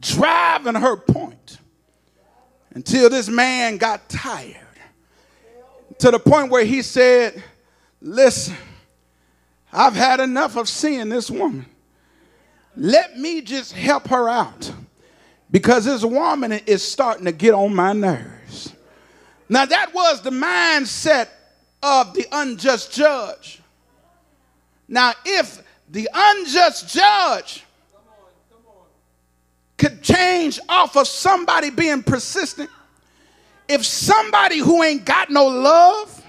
driving 0.00 0.76
her 0.76 0.96
point 0.96 1.58
until 2.70 3.10
this 3.10 3.28
man 3.28 3.76
got 3.76 4.08
tired. 4.08 4.56
To 5.98 6.12
the 6.12 6.20
point 6.20 6.50
where 6.50 6.64
he 6.64 6.82
said, 6.82 7.42
Listen, 8.00 8.56
I've 9.72 9.94
had 9.94 10.20
enough 10.20 10.56
of 10.56 10.68
seeing 10.68 11.08
this 11.08 11.30
woman. 11.30 11.66
Let 12.76 13.18
me 13.18 13.42
just 13.42 13.72
help 13.72 14.06
her 14.08 14.28
out 14.28 14.72
because 15.50 15.84
this 15.84 16.04
woman 16.04 16.52
is 16.52 16.82
starting 16.86 17.24
to 17.24 17.32
get 17.32 17.54
on 17.54 17.74
my 17.74 17.92
nerves. 17.92 18.72
Now, 19.48 19.64
that 19.66 19.92
was 19.92 20.22
the 20.22 20.30
mindset 20.30 21.28
of 21.82 22.14
the 22.14 22.24
unjust 22.30 22.92
judge. 22.92 23.59
Now, 24.90 25.12
if 25.24 25.62
the 25.88 26.10
unjust 26.12 26.88
judge 26.88 27.64
could 29.78 30.02
change 30.02 30.58
off 30.68 30.96
of 30.96 31.06
somebody 31.06 31.70
being 31.70 32.02
persistent, 32.02 32.68
if 33.68 33.86
somebody 33.86 34.58
who 34.58 34.82
ain't 34.82 35.04
got 35.04 35.30
no 35.30 35.46
love, 35.46 36.22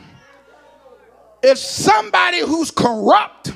if 1.41 1.57
somebody 1.57 2.41
who's 2.41 2.69
corrupt, 2.69 3.51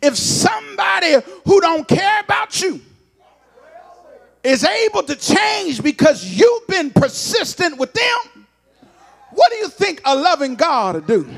if 0.00 0.16
somebody 0.16 1.16
who 1.44 1.60
don't 1.60 1.86
care 1.86 2.20
about 2.20 2.58
you, 2.62 2.80
is 4.42 4.64
able 4.64 5.02
to 5.02 5.14
change 5.14 5.82
because 5.82 6.24
you've 6.24 6.66
been 6.68 6.90
persistent 6.90 7.76
with 7.76 7.92
them, 7.92 8.46
what 9.32 9.52
do 9.52 9.58
you 9.58 9.68
think 9.68 10.00
a 10.06 10.16
loving 10.16 10.54
God 10.54 10.94
will 10.94 11.02
do? 11.02 11.28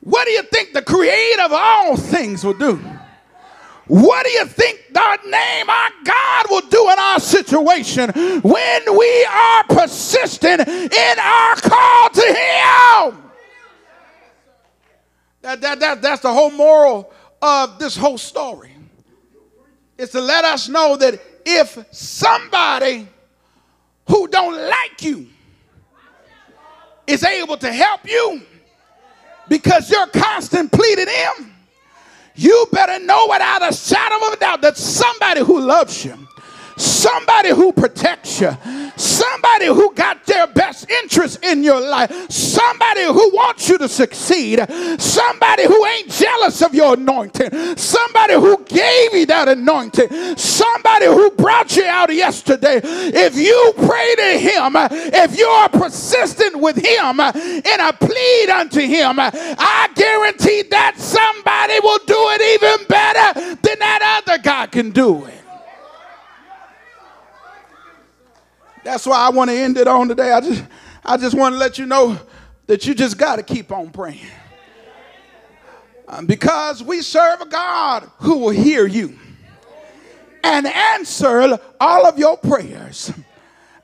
What 0.00 0.26
do 0.26 0.30
you 0.30 0.42
think 0.42 0.72
the 0.72 0.82
creator 0.82 1.42
of 1.42 1.52
all 1.52 1.96
things 1.96 2.44
will 2.44 2.54
do? 2.54 2.76
What 3.86 4.26
do 4.26 4.30
you 4.30 4.44
think 4.44 4.84
the 4.92 5.18
name 5.24 5.70
our 5.70 5.90
God 6.04 6.46
will 6.50 6.68
do 6.68 6.90
in 6.90 6.98
our 6.98 7.18
situation 7.18 8.10
when 8.42 8.98
we 8.98 9.24
are 9.24 9.64
persistent 9.64 10.68
in 10.68 11.18
our 11.18 11.56
call 11.56 12.10
to 12.10 12.20
Him? 12.20 13.22
That, 15.40 15.60
that, 15.62 15.80
that, 15.80 16.02
that's 16.02 16.20
the 16.20 16.32
whole 16.32 16.50
moral 16.50 17.12
of 17.40 17.78
this 17.78 17.96
whole 17.96 18.18
story 18.18 18.74
is 19.96 20.10
to 20.10 20.20
let 20.20 20.44
us 20.44 20.68
know 20.68 20.96
that 20.96 21.20
if 21.46 21.78
somebody 21.90 23.08
who 24.06 24.28
don't 24.28 24.56
like 24.68 25.02
you 25.02 25.28
is 27.06 27.24
able 27.24 27.56
to 27.56 27.72
help 27.72 28.08
you 28.08 28.42
because 29.48 29.90
you're 29.90 30.06
constant 30.08 30.70
pleading 30.72 31.08
him, 31.08 31.54
you 32.34 32.66
better 32.72 33.04
know 33.04 33.26
without 33.30 33.68
a 33.68 33.74
shadow 33.74 34.26
of 34.26 34.34
a 34.34 34.36
doubt 34.36 34.62
that 34.62 34.76
somebody 34.76 35.42
who 35.42 35.60
loves 35.60 36.04
you 36.04 36.16
somebody 36.78 37.50
who 37.50 37.72
protects 37.72 38.40
you, 38.40 38.56
somebody 38.98 39.66
who 39.66 39.94
got 39.94 40.24
their 40.26 40.46
best 40.46 40.90
interest 40.90 41.44
in 41.44 41.62
your 41.62 41.80
life, 41.80 42.10
somebody 42.30 43.04
who 43.04 43.30
wants 43.32 43.68
you 43.68 43.78
to 43.78 43.88
succeed, 43.88 44.60
somebody 44.98 45.66
who 45.66 45.86
ain't 45.86 46.10
jealous 46.10 46.62
of 46.62 46.74
your 46.74 46.94
anointing, 46.94 47.76
somebody 47.76 48.34
who 48.34 48.62
gave 48.64 49.14
you 49.14 49.26
that 49.26 49.48
anointing, 49.48 50.08
somebody 50.36 51.06
who 51.06 51.30
brought 51.30 51.76
you 51.76 51.84
out 51.84 52.12
yesterday. 52.12 52.80
If 52.82 53.36
you 53.36 53.72
pray 53.76 54.14
to 54.16 54.38
him, 54.38 54.72
if 54.76 55.38
you 55.38 55.46
are 55.46 55.68
persistent 55.68 56.56
with 56.60 56.76
him 56.76 57.20
in 57.20 57.80
a 57.80 57.92
plead 57.92 58.50
unto 58.50 58.80
him, 58.80 59.16
I 59.18 59.88
guarantee 59.94 60.62
that 60.70 60.98
somebody 60.98 61.78
will 61.80 61.98
do 62.06 62.16
it 62.16 62.62
even 62.62 62.86
better 62.86 63.40
than 63.40 63.78
that 63.78 64.22
other 64.26 64.38
guy 64.42 64.66
can 64.66 64.90
do 64.90 65.24
it. 65.26 65.34
That's 68.84 69.06
why 69.06 69.18
I 69.18 69.30
want 69.30 69.50
to 69.50 69.56
end 69.56 69.76
it 69.76 69.88
on 69.88 70.08
today. 70.08 70.32
I 70.32 70.40
just, 70.40 70.64
I 71.04 71.16
just 71.16 71.36
want 71.36 71.54
to 71.54 71.58
let 71.58 71.78
you 71.78 71.86
know 71.86 72.18
that 72.66 72.86
you 72.86 72.94
just 72.94 73.18
got 73.18 73.36
to 73.36 73.42
keep 73.42 73.72
on 73.72 73.90
praying. 73.90 74.26
Um, 76.06 76.26
because 76.26 76.82
we 76.82 77.02
serve 77.02 77.40
a 77.42 77.46
God 77.46 78.10
who 78.18 78.38
will 78.38 78.50
hear 78.50 78.86
you 78.86 79.18
and 80.42 80.66
answer 80.66 81.58
all 81.80 82.06
of 82.06 82.18
your 82.18 82.36
prayers. 82.36 83.12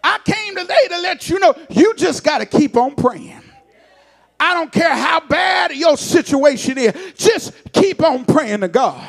I 0.02 0.18
came 0.24 0.56
today 0.56 0.88
to 0.88 1.00
let 1.00 1.28
you 1.28 1.38
know 1.38 1.54
you 1.70 1.94
just 1.94 2.24
got 2.24 2.38
to 2.38 2.46
keep 2.46 2.76
on 2.76 2.94
praying. 2.94 3.42
I 4.38 4.54
don't 4.54 4.72
care 4.72 4.94
how 4.94 5.20
bad 5.20 5.72
your 5.72 5.96
situation 5.96 6.76
is, 6.78 7.14
just 7.14 7.52
keep 7.72 8.02
on 8.02 8.24
praying 8.24 8.60
to 8.60 8.68
God. 8.68 9.06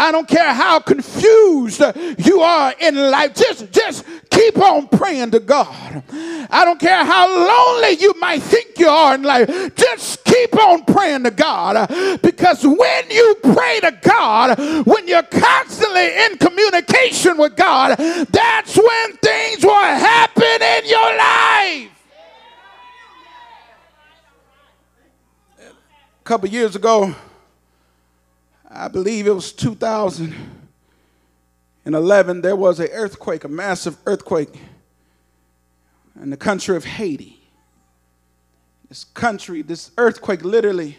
I 0.00 0.12
don't 0.12 0.28
care 0.28 0.54
how 0.54 0.78
confused 0.78 1.82
you 2.18 2.40
are 2.40 2.72
in 2.80 2.94
life. 2.94 3.34
Just, 3.34 3.72
just 3.72 4.04
keep 4.30 4.56
on 4.58 4.86
praying 4.86 5.32
to 5.32 5.40
God. 5.40 6.04
I 6.50 6.64
don't 6.64 6.78
care 6.78 7.04
how 7.04 7.26
lonely 7.28 8.00
you 8.00 8.14
might 8.20 8.40
think 8.40 8.78
you 8.78 8.88
are 8.88 9.16
in 9.16 9.24
life. 9.24 9.74
Just 9.74 10.24
keep 10.24 10.56
on 10.56 10.84
praying 10.84 11.24
to 11.24 11.32
God. 11.32 11.88
Because 12.22 12.64
when 12.64 13.10
you 13.10 13.36
pray 13.42 13.80
to 13.80 13.98
God, 14.02 14.86
when 14.86 15.08
you're 15.08 15.22
constantly 15.24 16.16
in 16.24 16.38
communication 16.38 17.36
with 17.36 17.56
God, 17.56 17.96
that's 17.98 18.76
when 18.76 19.16
things 19.16 19.64
will 19.64 19.72
happen 19.74 20.62
in 20.62 20.88
your 20.88 21.16
life. 21.16 21.90
A 26.20 26.24
couple 26.24 26.48
years 26.48 26.76
ago, 26.76 27.14
I 28.70 28.88
believe 28.88 29.26
it 29.26 29.34
was 29.34 29.52
2011, 29.52 32.42
there 32.42 32.56
was 32.56 32.80
an 32.80 32.88
earthquake, 32.92 33.44
a 33.44 33.48
massive 33.48 33.96
earthquake 34.04 34.54
in 36.20 36.28
the 36.30 36.36
country 36.36 36.76
of 36.76 36.84
Haiti. 36.84 37.40
This 38.88 39.04
country, 39.04 39.62
this 39.62 39.92
earthquake 39.96 40.44
literally 40.44 40.98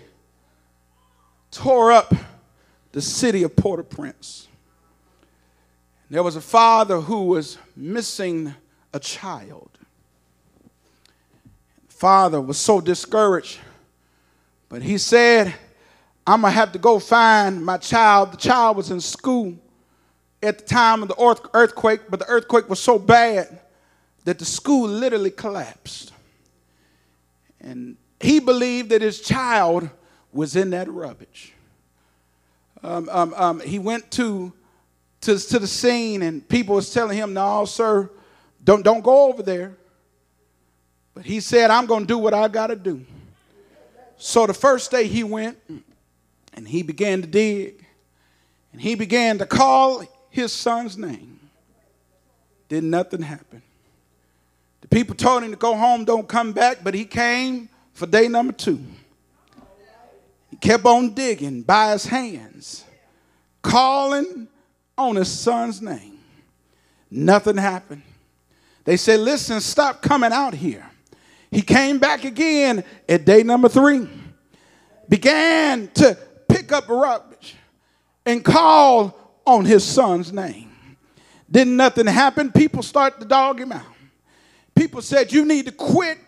tore 1.52 1.92
up 1.92 2.14
the 2.92 3.02
city 3.02 3.44
of 3.44 3.56
Port 3.56 3.80
au 3.80 3.84
Prince. 3.84 4.48
There 6.10 6.24
was 6.24 6.36
a 6.36 6.42
father 6.42 7.02
who 7.02 7.26
was 7.26 7.60
missing 7.76 8.56
a 8.94 9.00
child. 9.00 9.70
The 11.88 11.94
father 11.94 12.42
was 12.42 12.58
so 12.58 12.82
discouraged, 12.82 13.60
but 14.70 14.82
he 14.82 14.98
said, 14.98 15.54
I'm 16.30 16.42
going 16.42 16.54
to 16.54 16.60
have 16.60 16.74
to 16.74 16.80
go 16.80 17.00
find 17.00 17.66
my 17.66 17.78
child. 17.78 18.34
The 18.34 18.38
child 18.38 18.78
was 18.78 18.92
in 18.92 19.02
school 19.02 19.56
at 20.44 20.60
the 20.60 20.64
time 20.64 21.02
of 21.02 21.08
the 21.08 21.48
earthquake, 21.56 22.02
but 22.08 22.20
the 22.20 22.28
earthquake 22.28 22.70
was 22.70 22.80
so 22.80 23.00
bad 23.00 23.60
that 24.26 24.38
the 24.38 24.46
school 24.46 24.88
literally 24.88 25.32
collapsed. 25.32 26.14
And 27.60 27.98
he 28.20 28.40
believed 28.40 28.90
that 28.92 29.02
his 29.02 29.22
child 29.22 29.90
was 30.32 30.56
in 30.56 30.70
that 30.70 30.88
rubbish. 30.88 31.52
Um, 32.84 33.10
um, 33.12 33.34
um, 33.36 33.60
he 33.62 33.80
went 33.80 34.12
to, 34.12 34.54
to, 35.22 35.40
to 35.40 35.58
the 35.58 35.68
scene, 35.68 36.22
and 36.22 36.48
people 36.48 36.76
was 36.76 36.94
telling 36.94 37.18
him, 37.18 37.34
no, 37.34 37.66
sir, 37.66 38.08
don't, 38.64 38.84
don't 38.84 39.04
go 39.04 39.30
over 39.30 39.42
there. 39.42 39.76
But 41.16 41.26
he 41.26 41.40
said, 41.40 41.72
I'm 41.72 41.88
going 41.88 42.04
to 42.04 42.08
do 42.08 42.20
what 42.20 42.36
I 42.36 42.48
got 42.50 42.68
to 42.68 42.76
do. 42.76 43.04
So 44.18 44.46
the 44.46 44.54
first 44.54 44.92
day 44.92 45.08
he 45.08 45.24
went, 45.24 45.58
and 46.60 46.68
he 46.68 46.84
began 46.84 47.22
to 47.22 47.28
dig. 47.28 47.86
And 48.74 48.82
he 48.82 48.94
began 48.96 49.38
to 49.38 49.46
call 49.46 50.04
his 50.30 50.52
son's 50.52 50.98
name. 50.98 51.40
Did 52.68 52.84
nothing 52.84 53.22
happen. 53.22 53.62
The 54.82 54.90
people 54.90 55.16
told 55.16 55.44
him 55.44 55.52
to 55.52 55.56
go 55.56 55.74
home, 55.74 56.04
don't 56.04 56.28
come 56.28 56.52
back, 56.52 56.80
but 56.84 56.94
he 56.94 57.06
came 57.06 57.70
for 57.94 58.08
day 58.08 58.28
number 58.28 58.52
two. 58.52 58.84
He 60.50 60.58
kept 60.58 60.86
on 60.86 61.14
digging 61.14 61.62
by 61.62 61.94
his 61.94 62.06
hands, 62.06 62.84
calling 63.62 64.50
on 64.98 65.16
his 65.16 65.32
son's 65.32 65.82
name. 65.82 66.20
Nothing 67.10 67.56
happened. 67.56 68.04
They 68.84 68.98
said, 68.98 69.22
Listen, 69.22 69.62
stop 69.62 70.02
coming 70.02 70.34
out 70.34 70.54
here. 70.54 70.86
He 71.52 71.62
came 71.62 72.00
back 72.00 72.26
again 72.26 72.84
at 73.08 73.24
day 73.24 73.44
number 73.44 73.70
three, 73.70 74.10
began 75.08 75.88
to 75.94 76.18
pick 76.70 76.78
up 76.78 76.88
rubbish 76.88 77.56
and 78.28 78.46
call 78.46 79.42
on 79.46 79.66
his 79.66 79.84
son's 79.84 80.32
name. 80.32 80.72
Didn't 81.50 81.76
nothing 81.76 82.06
happen. 82.06 82.52
People 82.52 82.84
start 82.84 83.20
to 83.20 83.26
dog 83.26 83.60
him 83.60 83.72
out. 83.72 83.82
People 84.76 85.02
said, 85.02 85.34
You 85.34 85.46
need 85.46 85.66
to 85.66 85.72
quit. 85.72 86.20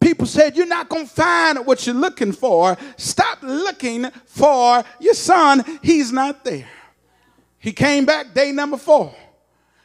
People 0.00 0.26
said, 0.26 0.56
You're 0.56 0.66
not 0.66 0.88
going 0.88 1.08
to 1.08 1.12
find 1.12 1.66
what 1.66 1.84
you're 1.86 1.96
looking 1.96 2.30
for. 2.30 2.78
Stop 2.96 3.38
looking 3.42 4.08
for 4.26 4.84
your 5.00 5.14
son. 5.14 5.64
He's 5.82 6.12
not 6.12 6.44
there. 6.44 6.68
He 7.58 7.72
came 7.72 8.06
back 8.06 8.34
day 8.34 8.52
number 8.52 8.76
four, 8.76 9.12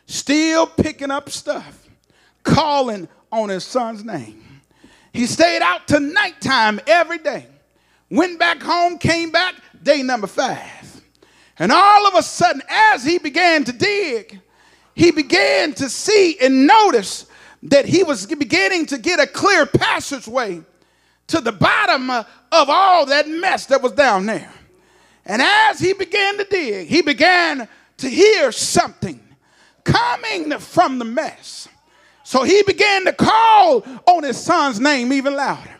still 0.05 0.67
picking 0.67 1.09
up 1.09 1.31
stuff, 1.31 1.89
calling 2.43 3.09
on 3.31 3.49
his 3.49 3.63
son's 3.63 4.03
name. 4.05 4.61
He 5.11 5.25
stayed 5.25 5.63
out 5.63 5.87
to 5.87 5.99
nighttime 5.99 6.79
every 6.85 7.17
day, 7.17 7.47
went 8.13 8.37
back 8.37 8.61
home, 8.61 8.97
came 8.97 9.31
back 9.31 9.55
day 9.81 10.03
number 10.03 10.27
five. 10.27 11.01
And 11.57 11.71
all 11.71 12.07
of 12.07 12.13
a 12.15 12.21
sudden, 12.21 12.61
as 12.69 13.03
he 13.03 13.17
began 13.17 13.63
to 13.63 13.71
dig, 13.71 14.39
he 14.95 15.11
began 15.11 15.73
to 15.73 15.89
see 15.89 16.37
and 16.39 16.67
notice 16.67 17.25
that 17.63 17.85
he 17.85 18.03
was 18.03 18.25
beginning 18.27 18.85
to 18.87 18.97
get 18.97 19.19
a 19.19 19.25
clear 19.25 19.65
passageway 19.65 20.61
to 21.27 21.41
the 21.41 21.51
bottom 21.51 22.09
of 22.09 22.25
all 22.51 23.05
that 23.07 23.27
mess 23.27 23.65
that 23.67 23.81
was 23.81 23.93
down 23.93 24.25
there. 24.25 24.51
And 25.25 25.41
as 25.41 25.79
he 25.79 25.93
began 25.93 26.37
to 26.37 26.43
dig, 26.43 26.87
he 26.87 27.01
began 27.01 27.67
to 27.97 28.09
hear 28.09 28.51
something 28.51 29.19
coming 29.83 30.59
from 30.59 30.99
the 30.99 31.05
mess. 31.05 31.67
So 32.23 32.43
he 32.43 32.61
began 32.63 33.05
to 33.05 33.13
call 33.13 33.83
on 34.05 34.23
his 34.23 34.37
son's 34.37 34.79
name 34.79 35.11
even 35.13 35.35
louder. 35.35 35.72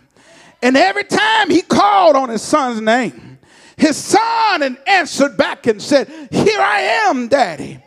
And 0.64 0.78
every 0.78 1.03
time 1.03 1.49
he 1.49 1.61
called 1.61 2.16
on 2.16 2.30
his 2.30 2.41
son's 2.41 2.80
name, 2.80 3.38
his 3.76 3.97
son 3.97 4.78
answered 4.88 5.36
back 5.36 5.68
and 5.68 5.82
said, 5.82 6.07
Here 6.32 6.59
I 6.59 6.80
am, 7.09 7.28
daddy. 7.28 7.80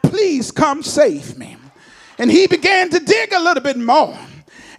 Please 0.00 0.52
come 0.52 0.84
save 0.84 1.36
me. 1.36 1.56
And 2.18 2.30
he 2.30 2.46
began 2.46 2.88
to 2.90 3.00
dig 3.00 3.32
a 3.32 3.40
little 3.40 3.62
bit 3.62 3.76
more 3.76 4.16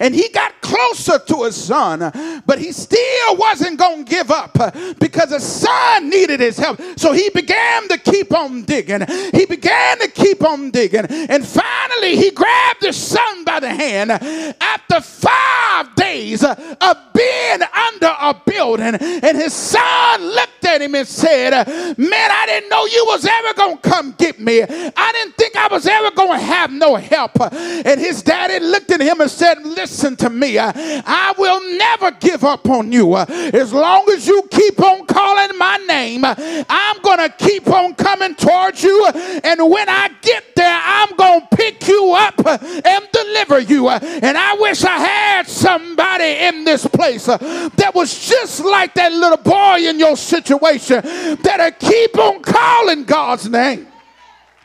and 0.02 0.16
he 0.16 0.30
got 0.30 0.60
closer 0.62 1.20
to 1.20 1.44
his 1.44 1.56
son, 1.56 2.00
but 2.48 2.58
he 2.58 2.72
still 2.72 3.36
wasn't 3.38 3.78
going 3.78 4.04
to 4.04 4.10
give 4.10 4.32
up 4.32 4.58
because 5.00 5.30
his 5.30 5.44
son 5.44 6.10
needed 6.10 6.40
his 6.40 6.58
help. 6.58 6.82
So 6.98 7.14
he 7.14 7.30
began 7.30 7.88
to 7.88 8.00
keep 8.00 8.34
on 8.34 8.64
digging. 8.64 9.06
He 9.32 9.46
began 9.46 10.00
to 10.00 10.08
keep 10.08 10.44
on 10.44 10.72
digging, 10.72 11.06
and 11.06 11.46
finally 11.46 12.16
he 12.16 12.32
grabbed 12.32 12.82
his 12.82 12.98
son 12.98 13.44
by 13.44 13.60
the 13.60 13.70
hand 13.70 14.12
after 14.12 15.02
five 15.02 15.94
days 15.96 16.44
of 16.44 16.98
being 17.14 17.60
under 17.62 18.16
a 18.20 18.42
building, 18.46 18.96
and 18.96 19.38
his 19.38 19.54
son 19.54 20.24
looked 20.24 20.66
at 20.66 20.82
him 20.82 20.96
and 20.96 21.08
said, 21.08 21.52
Man, 21.98 22.32
I 22.32 22.46
didn't 22.48 22.70
know 22.70 22.86
you 22.86 23.06
was 23.08 23.26
ever 23.26 23.54
going 23.54 23.78
to 23.78 23.90
come 23.90 24.16
get 24.18 24.40
me. 24.40 24.64
I 24.64 25.12
didn't 25.14 25.36
think 25.36 25.56
I 25.56 25.68
was 25.68 25.86
ever 25.86 26.10
going 26.12 26.40
to 26.40 26.46
have 26.46 26.72
no 26.72 26.96
help. 26.96 27.40
And 27.54 28.00
his 28.00 28.24
daddy 28.24 28.60
looked 28.66 28.90
at 28.90 29.00
him 29.00 29.22
and 29.22 29.30
said, 29.30 29.64
Listen 29.64 29.91
listen 29.92 30.16
to 30.16 30.30
me. 30.30 30.58
I, 30.58 30.72
I 31.06 31.34
will 31.38 31.78
never 31.78 32.12
give 32.12 32.46
up 32.46 32.68
on 32.70 32.92
you. 32.92 33.14
Uh, 33.14 33.26
as 33.54 33.74
long 33.74 34.10
as 34.10 34.26
you 34.26 34.42
keep 34.50 34.80
on 34.82 35.06
calling 35.06 35.58
my 35.58 35.78
name, 35.86 36.24
uh, 36.24 36.34
I'm 36.70 37.02
going 37.02 37.18
to 37.18 37.30
keep 37.38 37.68
on 37.68 37.94
coming 37.96 38.34
towards 38.36 38.82
you. 38.82 39.06
And 39.44 39.70
when 39.70 39.90
I 39.90 40.10
get 40.22 40.56
there, 40.56 40.80
I'm 40.82 41.16
going 41.18 41.42
to 41.42 41.56
pick 41.56 41.88
you 41.88 42.14
up 42.18 42.46
and 42.48 43.08
deliver 43.12 43.60
you. 43.60 43.90
And 43.90 44.38
I 44.38 44.56
wish 44.56 44.84
I 44.84 44.98
had 44.98 45.48
somebody 45.48 46.46
in 46.48 46.64
this 46.64 46.88
place 46.88 47.26
that 47.26 47.92
was 47.94 48.28
just 48.28 48.64
like 48.64 48.94
that 48.96 49.12
little 49.12 49.38
boy 49.38 49.88
in 49.88 50.00
your 50.00 50.16
situation 50.16 51.02
that'll 51.42 51.72
keep 51.72 52.18
on 52.18 52.42
calling 52.42 53.04
God's 53.04 53.50
name. 53.50 53.91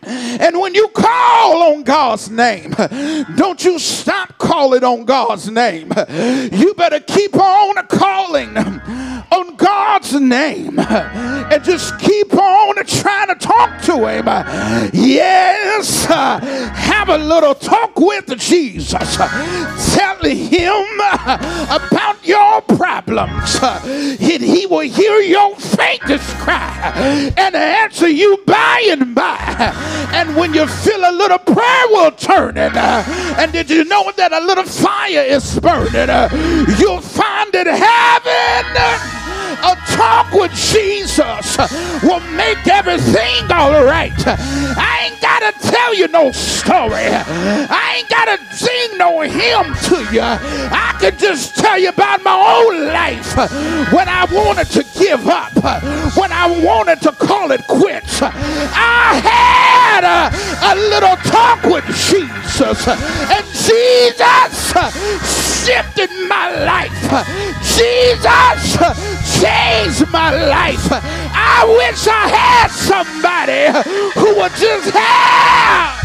And 0.06 0.58
when 0.60 0.74
you 0.74 0.88
call 0.88 1.74
on 1.74 1.82
God's 1.82 2.30
name, 2.30 2.74
don't 3.36 3.64
you 3.64 3.78
stop 3.78 4.38
calling 4.38 4.84
on 4.84 5.04
God's 5.04 5.50
name. 5.50 5.92
You 6.52 6.74
better 6.74 7.00
keep 7.00 7.34
on 7.36 7.86
calling 7.88 8.56
on 8.56 9.56
God's 9.56 10.12
name 10.14 10.78
and 10.78 11.64
just 11.64 11.98
keep 11.98 12.32
on 12.34 12.76
trying 12.86 13.28
to 13.28 13.34
talk 13.34 13.82
to 13.82 14.06
Him. 14.06 14.26
Yes, 14.92 16.04
have 16.06 17.08
a 17.08 17.18
little 17.18 17.54
talk 17.54 17.98
with 17.98 18.38
Jesus. 18.38 19.16
Tell 19.16 20.22
Him 20.22 21.00
about 21.70 22.16
your 22.22 22.62
problems, 22.62 23.58
and 23.62 24.42
He 24.42 24.66
will 24.66 24.80
hear 24.80 25.18
your 25.20 25.56
faintest 25.56 26.28
cry 26.36 27.32
and 27.36 27.54
answer 27.54 28.08
you 28.08 28.38
by 28.46 28.88
and 28.90 29.14
by. 29.14 29.72
And 30.14 30.36
when 30.36 30.54
you 30.54 30.66
feel 30.66 31.00
a 31.00 31.12
little 31.12 31.38
prayer 31.38 31.86
will 31.88 32.12
turn 32.12 32.56
it, 32.56 32.76
uh, 32.76 33.04
and 33.38 33.52
did 33.52 33.70
you 33.70 33.84
know 33.84 34.10
that 34.16 34.32
a 34.32 34.40
little 34.40 34.64
fire 34.64 35.22
is 35.22 35.58
burning, 35.60 36.10
uh, 36.10 36.28
you'll 36.78 37.00
find 37.00 37.52
that 37.52 37.66
heaven 37.66 39.16
a 39.62 39.85
talk 39.96 40.32
with 40.32 40.52
Jesus 40.52 41.56
will 42.02 42.20
make 42.36 42.66
everything 42.66 43.50
all 43.50 43.84
right. 43.84 44.12
I 44.26 45.08
ain't 45.10 45.20
got 45.20 45.40
to 45.40 45.70
tell 45.70 45.94
you 45.94 46.08
no 46.08 46.32
story. 46.32 47.06
I 47.08 47.96
ain't 47.98 48.08
got 48.08 48.26
to 48.36 48.54
sing 48.54 48.98
no 48.98 49.20
hymn 49.20 49.74
to 49.88 50.14
you. 50.14 50.20
I 50.22 50.96
can 51.00 51.16
just 51.18 51.56
tell 51.56 51.78
you 51.78 51.88
about 51.88 52.22
my 52.22 52.36
own 52.36 52.86
life 52.88 53.36
when 53.92 54.08
I 54.08 54.26
wanted 54.30 54.68
to 54.70 54.84
give 54.98 55.26
up, 55.28 55.54
when 56.16 56.32
I 56.32 56.46
wanted 56.62 57.00
to 57.02 57.12
call 57.12 57.50
it 57.52 57.66
quits. 57.66 58.20
I 58.22 59.20
had 59.24 60.04
a, 60.04 60.30
a 60.62 60.74
little 60.90 61.16
talk 61.30 61.62
with 61.64 61.86
Jesus, 61.86 62.88
and 62.88 63.44
Jesus 63.66 64.72
shifted 65.64 66.10
my 66.28 66.64
life. 66.64 66.92
Jesus 67.76 68.76
my 70.10 70.30
life. 70.46 70.88
I 70.90 71.64
wish 71.78 72.06
I 72.08 72.28
had 72.28 72.68
somebody 72.70 73.70
who 74.18 74.34
would 74.40 74.52
just 74.52 74.90
have. 74.90 75.96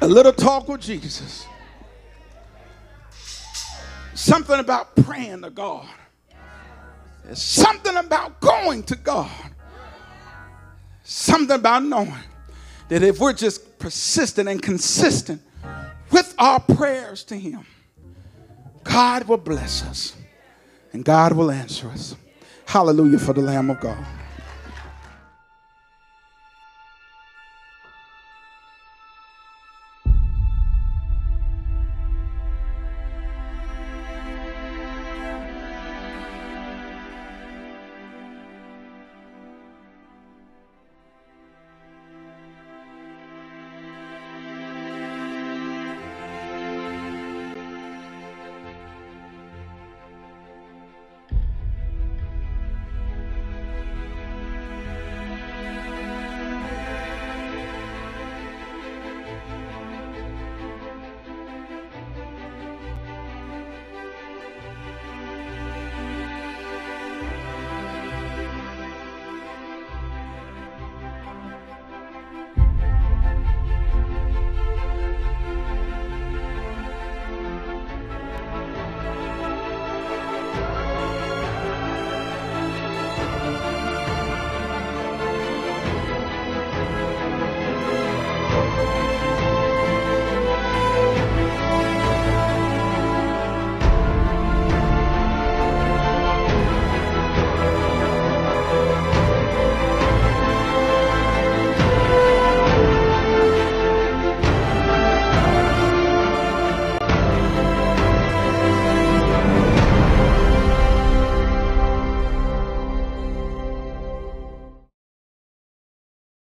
A 0.00 0.08
little 0.08 0.32
talk 0.32 0.68
with 0.68 0.80
Jesus. 0.80 1.46
Something 4.14 4.58
about 4.58 4.96
praying 4.96 5.42
to 5.42 5.50
God. 5.50 5.86
There's 7.24 7.42
something 7.42 7.96
about 7.96 8.40
going 8.40 8.82
to 8.84 8.96
God. 8.96 9.30
Something 11.04 11.56
about 11.56 11.84
knowing 11.84 12.14
that 12.88 13.02
if 13.02 13.20
we're 13.20 13.32
just 13.32 13.78
persistent 13.78 14.48
and 14.48 14.62
consistent 14.62 15.42
with 16.12 16.34
our 16.38 16.60
prayers 16.60 17.24
to 17.24 17.36
Him, 17.36 17.66
God 18.84 19.24
will 19.24 19.38
bless 19.38 19.82
us 19.84 20.16
and 20.92 21.04
God 21.04 21.32
will 21.32 21.50
answer 21.50 21.88
us. 21.88 22.14
Hallelujah 22.66 23.18
for 23.18 23.32
the 23.32 23.40
Lamb 23.40 23.70
of 23.70 23.80
God. 23.80 24.04